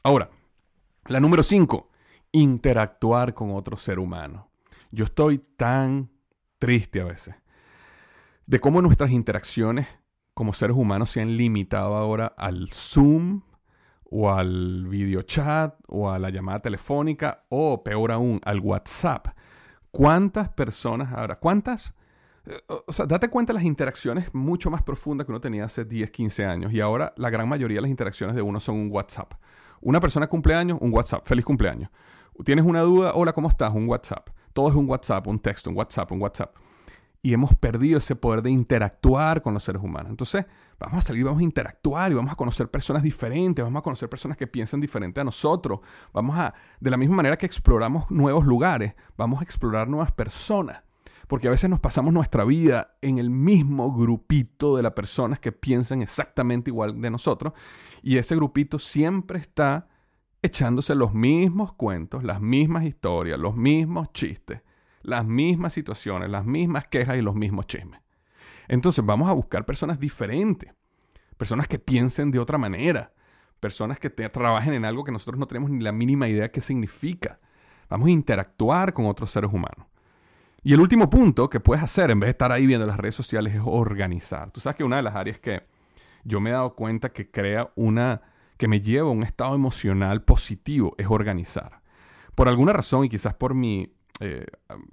Ahora, 0.03 0.29
la 1.07 1.21
número 1.21 1.43
5, 1.43 1.91
interactuar 2.33 3.35
con 3.35 3.53
otro 3.53 3.77
ser 3.77 3.99
humano. 3.99 4.51
Yo 4.91 5.05
estoy 5.05 5.39
tan 5.39 6.11
triste 6.59 7.01
a 7.01 7.05
veces 7.05 7.35
de 8.47 8.61
cómo 8.61 8.83
nuestras 8.83 9.11
interacciones 9.11 9.87
como 10.35 10.53
seres 10.53 10.77
humanos 10.77 11.11
se 11.11 11.21
han 11.21 11.37
limitado 11.37 11.97
ahora 11.97 12.27
al 12.37 12.69
Zoom, 12.73 13.43
o 14.15 14.31
al 14.31 14.87
video 14.89 15.23
chat 15.23 15.75
o 15.89 16.11
a 16.11 16.19
la 16.19 16.29
llamada 16.29 16.59
telefónica 16.59 17.47
o 17.49 17.83
peor 17.83 18.13
aún 18.13 18.41
al 18.45 18.61
WhatsApp. 18.61 19.29
¿Cuántas 19.91 20.51
personas 20.51 21.15
ahora, 21.15 21.39
cuántas 21.39 21.95
eh, 22.45 22.61
o 22.87 22.93
sea, 22.93 23.07
date 23.07 23.31
cuenta 23.31 23.53
de 23.53 23.59
las 23.59 23.65
interacciones 23.65 24.35
mucho 24.35 24.71
más 24.71 24.83
profundas 24.83 25.25
que 25.25 25.33
uno 25.33 25.41
tenía 25.41 25.65
hace 25.65 25.87
10, 25.87 26.11
15 26.11 26.45
años. 26.45 26.73
Y 26.73 26.81
ahora 26.81 27.15
la 27.17 27.31
gran 27.31 27.49
mayoría 27.49 27.77
de 27.77 27.83
las 27.83 27.91
interacciones 27.91 28.37
de 28.37 28.43
uno 28.43 28.61
son 28.61 28.77
un 28.77 28.89
WhatsApp. 28.91 29.33
Una 29.83 30.01
persona 30.01 30.27
cumpleaños, 30.27 30.79
un 30.81 30.93
WhatsApp. 30.95 31.27
Feliz 31.27 31.45
cumpleaños. 31.45 31.91
¿Tienes 32.45 32.65
una 32.65 32.81
duda? 32.81 33.13
Hola, 33.15 33.33
¿cómo 33.33 33.49
estás? 33.49 33.73
Un 33.75 33.89
WhatsApp. 33.89 34.31
Todo 34.53 34.69
es 34.69 34.75
un 34.75 34.89
WhatsApp, 34.89 35.27
un 35.27 35.39
texto, 35.39 35.71
un 35.71 35.77
WhatsApp, 35.77 36.11
un 36.13 36.23
WhatsApp 36.23 36.55
y 37.23 37.33
hemos 37.33 37.55
perdido 37.55 37.99
ese 37.99 38.17
poder 38.17 38.43
de 38.43 38.51
interactuar 38.51 39.43
con 39.43 39.55
los 39.55 39.63
seres 39.63 39.81
humanos. 39.81 40.11
Entonces, 40.11 40.45
vamos 40.81 40.99
a 40.99 41.01
salir, 41.01 41.25
vamos 41.25 41.41
a 41.41 41.45
interactuar 41.45 42.11
y 42.11 42.17
vamos 42.17 42.33
a 42.33 42.35
conocer 42.35 42.69
personas 42.69 43.05
diferentes, 43.05 43.65
vamos 43.65 43.79
a 43.79 43.83
conocer 43.83 44.09
personas 44.09 44.37
que 44.37 44.49
piensan 44.49 44.81
diferente 44.81 45.21
a 45.21 45.25
nosotros. 45.25 45.81
Vamos 46.13 46.37
a, 46.37 46.53
de 46.81 46.91
la 46.91 46.97
misma 46.97 47.17
manera 47.17 47.39
que 47.39 47.47
exploramos 47.47 48.11
nuevos 48.11 48.45
lugares, 48.45 48.95
vamos 49.17 49.41
a 49.41 49.45
explorar 49.45 49.89
nuevas 49.89 50.11
personas. 50.11 50.83
Porque 51.33 51.49
a 51.49 51.51
veces 51.51 51.71
nos 51.71 51.81
pasamos 51.81 52.13
nuestra 52.13 52.45
vida 52.45 52.99
en 53.01 53.17
el 53.17 53.31
mismo 53.31 53.91
grupito 53.95 54.77
de 54.77 54.83
las 54.83 54.93
personas 54.93 55.41
que 55.41 55.51
piensan 55.51 56.03
exactamente 56.03 56.69
igual 56.69 57.01
de 57.01 57.09
nosotros. 57.09 57.55
Y 58.03 58.19
ese 58.19 58.37
grupito 58.37 58.79
siempre 58.79 59.39
está 59.39 59.89
echándose 60.43 60.95
los 60.95 61.15
mismos 61.15 61.73
cuentos, 61.73 62.23
las 62.23 62.43
mismas 62.43 62.85
historias, 62.85 63.39
los 63.39 63.57
mismos 63.57 64.13
chistes 64.13 64.61
las 65.03 65.25
mismas 65.25 65.73
situaciones, 65.73 66.31
las 66.31 66.45
mismas 66.45 66.87
quejas 66.89 67.17
y 67.17 67.23
los 67.23 67.35
mismos 67.35 67.67
chismes. 67.67 68.01
Entonces 68.69 69.05
vamos 69.05 69.29
a 69.29 69.33
buscar 69.33 69.67
personas 69.67 69.99
diferentes, 69.99 70.73
personas 71.37 71.69
que 71.69 71.79
piensen 71.79 72.31
de 72.31 72.39
otra 72.39 72.59
manera, 72.59 73.13
personas 73.61 73.99
que 73.99 74.11
trabajen 74.11 74.75
en 74.75 74.85
algo 74.85 75.05
que 75.05 75.13
nosotros 75.13 75.39
no 75.39 75.47
tenemos 75.47 75.71
ni 75.71 75.83
la 75.83 75.93
mínima 75.93 76.29
idea 76.29 76.51
qué 76.51 76.61
significa. 76.61 77.41
Vamos 77.89 78.09
a 78.09 78.13
interactuar 78.13 78.93
con 78.93 79.07
otros 79.07 79.31
seres 79.31 79.53
humanos. 79.53 79.92
Y 80.63 80.75
el 80.75 80.81
último 80.81 81.11
punto 81.11 81.51
que 81.51 81.61
puedes 81.61 81.83
hacer 81.83 82.11
en 82.11 82.21
vez 82.21 82.29
de 82.29 82.33
estar 82.33 82.53
ahí 82.53 82.67
viendo 82.67 82.87
las 82.87 82.97
redes 82.97 83.17
sociales 83.17 83.55
es 83.55 83.63
organizar. 83.65 84.51
Tú 84.51 84.61
sabes 84.61 84.77
que 84.77 84.85
una 84.85 84.97
de 84.97 85.03
las 85.03 85.17
áreas 85.17 85.39
que 85.41 85.65
yo 86.25 86.41
me 86.41 86.51
he 86.51 86.53
dado 86.53 86.75
cuenta 86.75 87.13
que 87.13 87.31
crea 87.31 87.73
una, 87.75 88.23
que 88.57 88.69
me 88.69 88.81
lleva 88.81 89.09
a 89.09 89.13
un 89.13 89.25
estado 89.25 89.55
emocional 89.55 90.23
positivo 90.23 90.95
es 90.99 91.07
organizar. 91.09 91.83
Por 92.35 92.49
alguna 92.49 92.73
razón 92.73 93.05
y 93.05 93.09
quizás 93.09 93.35
por 93.35 93.55
mi 93.55 93.93
eh, 94.23 94.47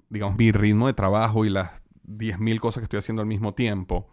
digamos, 0.10 0.40
mi 0.40 0.52
ritmo 0.52 0.88
de 0.88 0.94
trabajo 0.94 1.46
y 1.46 1.52
las 1.52 1.84
10.000 2.08 2.60
cosas 2.60 2.82
que 2.82 2.86
estoy 2.86 2.98
haciendo 2.98 3.22
al 3.22 3.28
mismo 3.28 3.54
tiempo, 3.54 4.10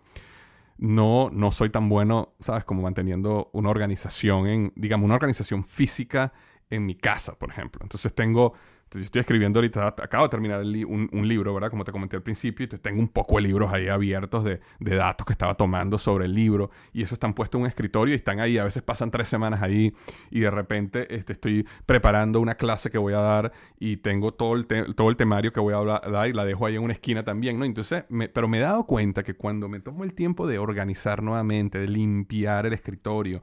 no, 0.77 1.31
no 1.33 1.53
soy 1.53 1.71
tan 1.71 1.89
bueno, 1.89 2.35
¿sabes? 2.39 2.67
Como 2.67 2.83
manteniendo 2.83 3.49
una 3.55 3.71
organización 3.71 4.47
en, 4.47 4.73
digamos, 4.77 5.07
una 5.07 5.15
organización 5.15 5.65
física 5.65 6.35
en 6.71 6.87
mi 6.87 6.95
casa, 6.95 7.39
por 7.39 7.51
ejemplo. 7.51 7.81
Entonces 7.83 8.15
tengo 8.15 8.55
yo 8.93 9.01
estoy 9.01 9.21
escribiendo 9.21 9.59
ahorita, 9.59 9.89
acabo 9.89 10.25
de 10.25 10.31
terminar 10.31 10.61
un, 10.61 11.29
libro, 11.29 11.53
¿verdad? 11.53 11.71
Como 11.71 11.83
te 11.83 11.91
comenté 11.91 12.17
al 12.17 12.23
principio, 12.23 12.65
y 12.65 12.69
tengo 12.69 13.01
un 13.01 13.09
poco 13.09 13.37
de 13.37 13.43
libros 13.43 13.73
ahí 13.73 13.89
abiertos 13.89 14.45
de, 14.45 14.61
de, 14.79 14.95
datos 14.95 15.27
que 15.27 15.33
estaba 15.33 15.57
tomando 15.57 15.99
sobre 15.99 16.27
el 16.27 16.35
libro, 16.35 16.71
y 16.93 17.03
eso 17.03 17.15
están 17.15 17.35
puestos 17.35 17.59
en 17.59 17.63
un 17.63 17.69
escritorio 17.69 18.15
y 18.15 18.17
están 18.17 18.39
ahí, 18.39 18.59
a 18.59 18.65
veces 18.65 18.85
pasan 18.85 19.11
tres 19.11 19.27
semanas 19.27 19.61
ahí, 19.61 19.93
y 20.31 20.41
de 20.41 20.51
repente 20.53 21.15
este, 21.15 21.33
estoy 21.33 21.67
preparando 21.85 22.41
una 22.41 22.55
clase 22.55 22.89
que 22.89 22.99
voy 22.99 23.15
a 23.15 23.19
dar 23.19 23.53
y 23.81 23.97
tengo 23.97 24.33
todo 24.33 24.55
el, 24.55 24.67
todo 24.67 25.09
el 25.09 25.17
temario 25.17 25.51
que 25.51 25.59
voy 25.59 25.75
a 25.75 26.01
dar 26.09 26.29
y 26.29 26.33
la 26.33 26.45
dejo 26.45 26.65
ahí 26.65 26.77
en 26.77 26.83
una 26.83 26.93
esquina 26.93 27.25
también, 27.25 27.59
¿no? 27.59 27.65
Entonces, 27.65 28.05
pero 28.33 28.47
me 28.47 28.59
he 28.59 28.61
dado 28.61 28.87
cuenta 28.87 29.25
que 29.25 29.35
cuando 29.35 29.69
me 29.69 29.81
tomo 29.81 30.05
el 30.05 30.15
tiempo 30.15 30.47
de 30.47 30.59
organizar 30.59 31.25
nuevamente, 31.25 31.81
de 31.81 31.89
limpiar 31.89 32.67
el 32.67 32.73
escritorio, 32.73 33.43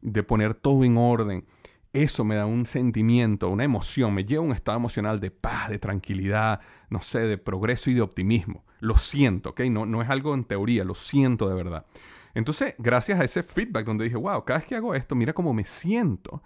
de 0.00 0.24
poner 0.24 0.54
todo 0.54 0.82
en 0.82 0.96
orden, 0.98 1.44
eso 1.92 2.24
me 2.24 2.36
da 2.36 2.46
un 2.46 2.66
sentimiento, 2.66 3.48
una 3.48 3.64
emoción, 3.64 4.14
me 4.14 4.24
lleva 4.24 4.42
a 4.42 4.46
un 4.46 4.52
estado 4.52 4.78
emocional 4.78 5.20
de 5.20 5.30
paz, 5.30 5.68
de 5.68 5.78
tranquilidad, 5.78 6.60
no 6.88 7.00
sé, 7.00 7.20
de 7.20 7.38
progreso 7.38 7.90
y 7.90 7.94
de 7.94 8.00
optimismo. 8.00 8.64
Lo 8.80 8.96
siento, 8.96 9.50
¿ok? 9.50 9.60
No, 9.70 9.84
no 9.84 10.02
es 10.02 10.08
algo 10.08 10.34
en 10.34 10.44
teoría, 10.44 10.84
lo 10.84 10.94
siento 10.94 11.48
de 11.48 11.54
verdad. 11.54 11.86
Entonces, 12.34 12.74
gracias 12.78 13.20
a 13.20 13.24
ese 13.24 13.42
feedback 13.42 13.84
donde 13.84 14.04
dije, 14.04 14.16
wow, 14.16 14.44
cada 14.44 14.60
vez 14.60 14.66
que 14.66 14.74
hago 14.74 14.94
esto, 14.94 15.14
mira 15.14 15.34
cómo 15.34 15.52
me 15.52 15.64
siento. 15.64 16.42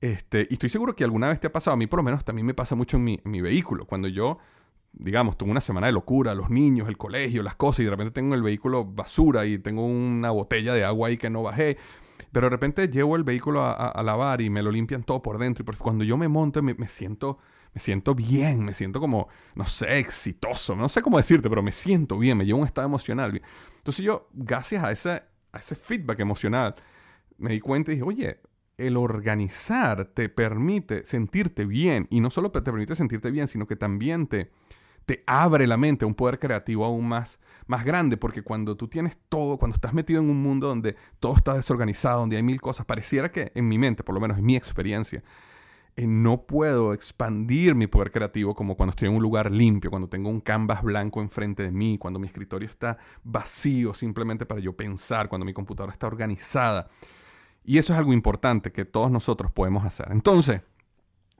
Este, 0.00 0.48
y 0.50 0.54
estoy 0.54 0.68
seguro 0.68 0.96
que 0.96 1.04
alguna 1.04 1.28
vez 1.28 1.38
te 1.38 1.46
ha 1.46 1.52
pasado, 1.52 1.74
a 1.74 1.76
mí 1.76 1.86
por 1.86 1.98
lo 1.98 2.02
menos 2.02 2.24
también 2.24 2.44
me 2.44 2.54
pasa 2.54 2.74
mucho 2.74 2.96
en 2.96 3.04
mi, 3.04 3.20
mi 3.22 3.40
vehículo. 3.40 3.86
Cuando 3.86 4.08
yo, 4.08 4.38
digamos, 4.92 5.38
tuve 5.38 5.52
una 5.52 5.60
semana 5.60 5.86
de 5.86 5.92
locura, 5.92 6.34
los 6.34 6.50
niños, 6.50 6.88
el 6.88 6.96
colegio, 6.96 7.44
las 7.44 7.54
cosas, 7.54 7.80
y 7.80 7.84
de 7.84 7.90
repente 7.90 8.10
tengo 8.10 8.34
el 8.34 8.42
vehículo 8.42 8.84
basura 8.84 9.46
y 9.46 9.58
tengo 9.58 9.86
una 9.86 10.32
botella 10.32 10.74
de 10.74 10.84
agua 10.84 11.06
ahí 11.06 11.16
que 11.16 11.30
no 11.30 11.44
bajé 11.44 11.78
pero 12.30 12.46
de 12.46 12.50
repente 12.50 12.88
llevo 12.88 13.16
el 13.16 13.24
vehículo 13.24 13.64
a, 13.64 14.02
lavar 14.02 14.40
y 14.40 14.50
me 14.50 14.62
lo 14.62 14.70
limpian 14.70 15.02
todo 15.02 15.22
por 15.22 15.38
dentro. 15.38 15.64
Y 15.66 15.76
cuando 15.76 16.04
yo 16.04 16.16
me 16.16 16.28
monto 16.28 16.62
me, 16.62 16.74
me, 16.74 16.88
siento, 16.88 17.38
me 17.74 17.80
siento 17.80 18.14
bien, 18.14 18.64
me 18.64 18.74
siento 18.74 19.00
como, 19.00 19.28
no 19.54 19.64
sé, 19.64 19.98
exitoso. 19.98 20.76
No 20.76 20.88
sé 20.88 21.02
cómo 21.02 21.16
decirte, 21.16 21.48
pero 21.48 21.62
me 21.62 21.72
siento 21.72 22.18
bien, 22.18 22.38
me 22.38 22.46
llevo 22.46 22.60
un 22.60 22.66
estado 22.66 22.86
emocional. 22.86 23.40
Entonces 23.78 24.04
yo, 24.04 24.28
gracias 24.32 24.84
a 24.84 24.92
ese, 24.92 25.10
a 25.10 25.58
ese 25.58 25.74
feedback 25.74 26.20
emocional, 26.20 26.74
me 27.38 27.50
di 27.50 27.60
cuenta 27.60 27.90
y 27.90 27.96
dije, 27.96 28.06
oye, 28.06 28.40
el 28.76 28.96
organizar 28.96 30.06
te 30.06 30.28
permite 30.28 31.04
sentirte 31.04 31.66
bien. 31.66 32.06
Y 32.10 32.20
no 32.20 32.30
solo 32.30 32.50
te 32.50 32.62
permite 32.62 32.94
sentirte 32.94 33.30
bien, 33.30 33.48
sino 33.48 33.66
que 33.66 33.76
también 33.76 34.26
te 34.26 34.50
te 35.06 35.22
abre 35.26 35.66
la 35.66 35.76
mente 35.76 36.04
a 36.04 36.08
un 36.08 36.14
poder 36.14 36.38
creativo 36.38 36.84
aún 36.84 37.08
más, 37.08 37.38
más 37.66 37.84
grande, 37.84 38.16
porque 38.16 38.42
cuando 38.42 38.76
tú 38.76 38.88
tienes 38.88 39.18
todo, 39.28 39.58
cuando 39.58 39.74
estás 39.74 39.94
metido 39.94 40.20
en 40.20 40.30
un 40.30 40.42
mundo 40.42 40.68
donde 40.68 40.96
todo 41.20 41.36
está 41.36 41.54
desorganizado, 41.54 42.20
donde 42.20 42.36
hay 42.36 42.42
mil 42.42 42.60
cosas, 42.60 42.86
pareciera 42.86 43.30
que 43.30 43.52
en 43.54 43.68
mi 43.68 43.78
mente, 43.78 44.04
por 44.04 44.14
lo 44.14 44.20
menos 44.20 44.38
en 44.38 44.46
mi 44.46 44.56
experiencia, 44.56 45.22
eh, 45.94 46.06
no 46.06 46.46
puedo 46.46 46.94
expandir 46.94 47.74
mi 47.74 47.86
poder 47.86 48.10
creativo 48.10 48.54
como 48.54 48.76
cuando 48.76 48.92
estoy 48.92 49.08
en 49.08 49.14
un 49.14 49.22
lugar 49.22 49.50
limpio, 49.50 49.90
cuando 49.90 50.08
tengo 50.08 50.30
un 50.30 50.40
canvas 50.40 50.82
blanco 50.82 51.20
enfrente 51.20 51.64
de 51.64 51.70
mí, 51.70 51.98
cuando 51.98 52.18
mi 52.18 52.26
escritorio 52.26 52.66
está 52.66 52.96
vacío 53.22 53.92
simplemente 53.92 54.46
para 54.46 54.60
yo 54.60 54.74
pensar, 54.74 55.28
cuando 55.28 55.44
mi 55.44 55.52
computadora 55.52 55.92
está 55.92 56.06
organizada. 56.06 56.88
Y 57.64 57.78
eso 57.78 57.92
es 57.92 57.98
algo 57.98 58.12
importante 58.12 58.72
que 58.72 58.84
todos 58.84 59.10
nosotros 59.10 59.52
podemos 59.52 59.84
hacer. 59.84 60.08
Entonces, 60.10 60.62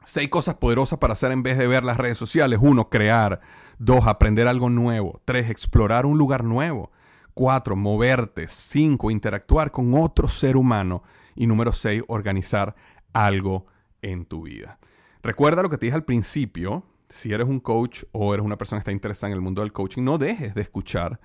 Seis 0.04 0.28
cosas 0.28 0.56
poderosas 0.56 0.98
para 0.98 1.12
hacer 1.12 1.32
en 1.32 1.42
vez 1.42 1.58
de 1.58 1.66
ver 1.66 1.84
las 1.84 1.96
redes 1.96 2.18
sociales. 2.18 2.58
Uno, 2.62 2.88
crear. 2.88 3.40
Dos, 3.78 4.06
aprender 4.06 4.48
algo 4.48 4.70
nuevo. 4.70 5.20
Tres, 5.24 5.50
explorar 5.50 6.06
un 6.06 6.18
lugar 6.18 6.44
nuevo. 6.44 6.90
Cuatro, 7.34 7.76
moverte. 7.76 8.46
Cinco, 8.48 9.10
interactuar 9.10 9.70
con 9.70 9.94
otro 9.94 10.28
ser 10.28 10.56
humano. 10.56 11.02
Y 11.34 11.46
número 11.46 11.72
seis, 11.72 12.02
organizar 12.08 12.74
algo 13.12 13.66
en 14.02 14.24
tu 14.24 14.42
vida. 14.42 14.78
Recuerda 15.22 15.62
lo 15.62 15.70
que 15.70 15.78
te 15.78 15.86
dije 15.86 15.96
al 15.96 16.04
principio. 16.04 16.84
Si 17.08 17.32
eres 17.32 17.46
un 17.46 17.60
coach 17.60 18.04
o 18.12 18.34
eres 18.34 18.44
una 18.44 18.56
persona 18.56 18.80
que 18.80 18.82
está 18.82 18.92
interesada 18.92 19.30
en 19.30 19.36
el 19.36 19.42
mundo 19.42 19.62
del 19.62 19.72
coaching, 19.72 20.02
no 20.02 20.18
dejes 20.18 20.54
de 20.54 20.62
escuchar 20.62 21.20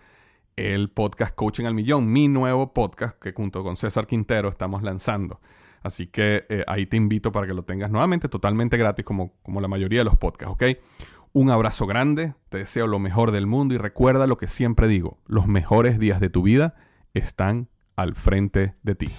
el 0.58 0.90
podcast 0.90 1.36
Coaching 1.36 1.66
al 1.66 1.76
Millón, 1.76 2.12
mi 2.12 2.28
nuevo 2.28 2.74
podcast 2.74 3.18
que 3.20 3.32
junto 3.32 3.64
con 3.64 3.78
César 3.78 4.08
Quintero 4.08 4.50
estamos 4.50 4.82
lanzando. 4.82 5.40
Así 5.88 6.08
que 6.08 6.46
eh, 6.50 6.64
ahí 6.68 6.86
te 6.86 6.98
invito 6.98 7.32
para 7.32 7.48
que 7.48 7.54
lo 7.54 7.64
tengas 7.64 7.90
nuevamente 7.90 8.28
totalmente 8.30 8.78
gratis 8.78 9.06
como, 9.06 9.34
como 9.42 9.62
la 9.62 9.68
mayoría 9.68 10.00
de 10.00 10.06
los 10.06 10.18
podcasts, 10.18 10.54
¿ok? 10.54 10.78
Un 11.32 11.50
abrazo 11.50 11.88
grande, 11.88 12.34
te 12.50 12.60
deseo 12.60 12.88
lo 12.88 13.00
mejor 13.00 13.32
del 13.32 13.48
mundo 13.48 13.74
y 13.74 13.78
recuerda 13.78 14.28
lo 14.28 14.38
que 14.38 14.48
siempre 14.48 14.88
digo, 14.88 15.20
los 15.28 15.48
mejores 15.48 15.98
días 15.98 16.20
de 16.20 16.30
tu 16.30 16.42
vida 16.42 16.76
están 17.14 17.70
al 17.96 18.16
frente 18.16 18.76
de 18.84 18.96
ti. 18.96 19.10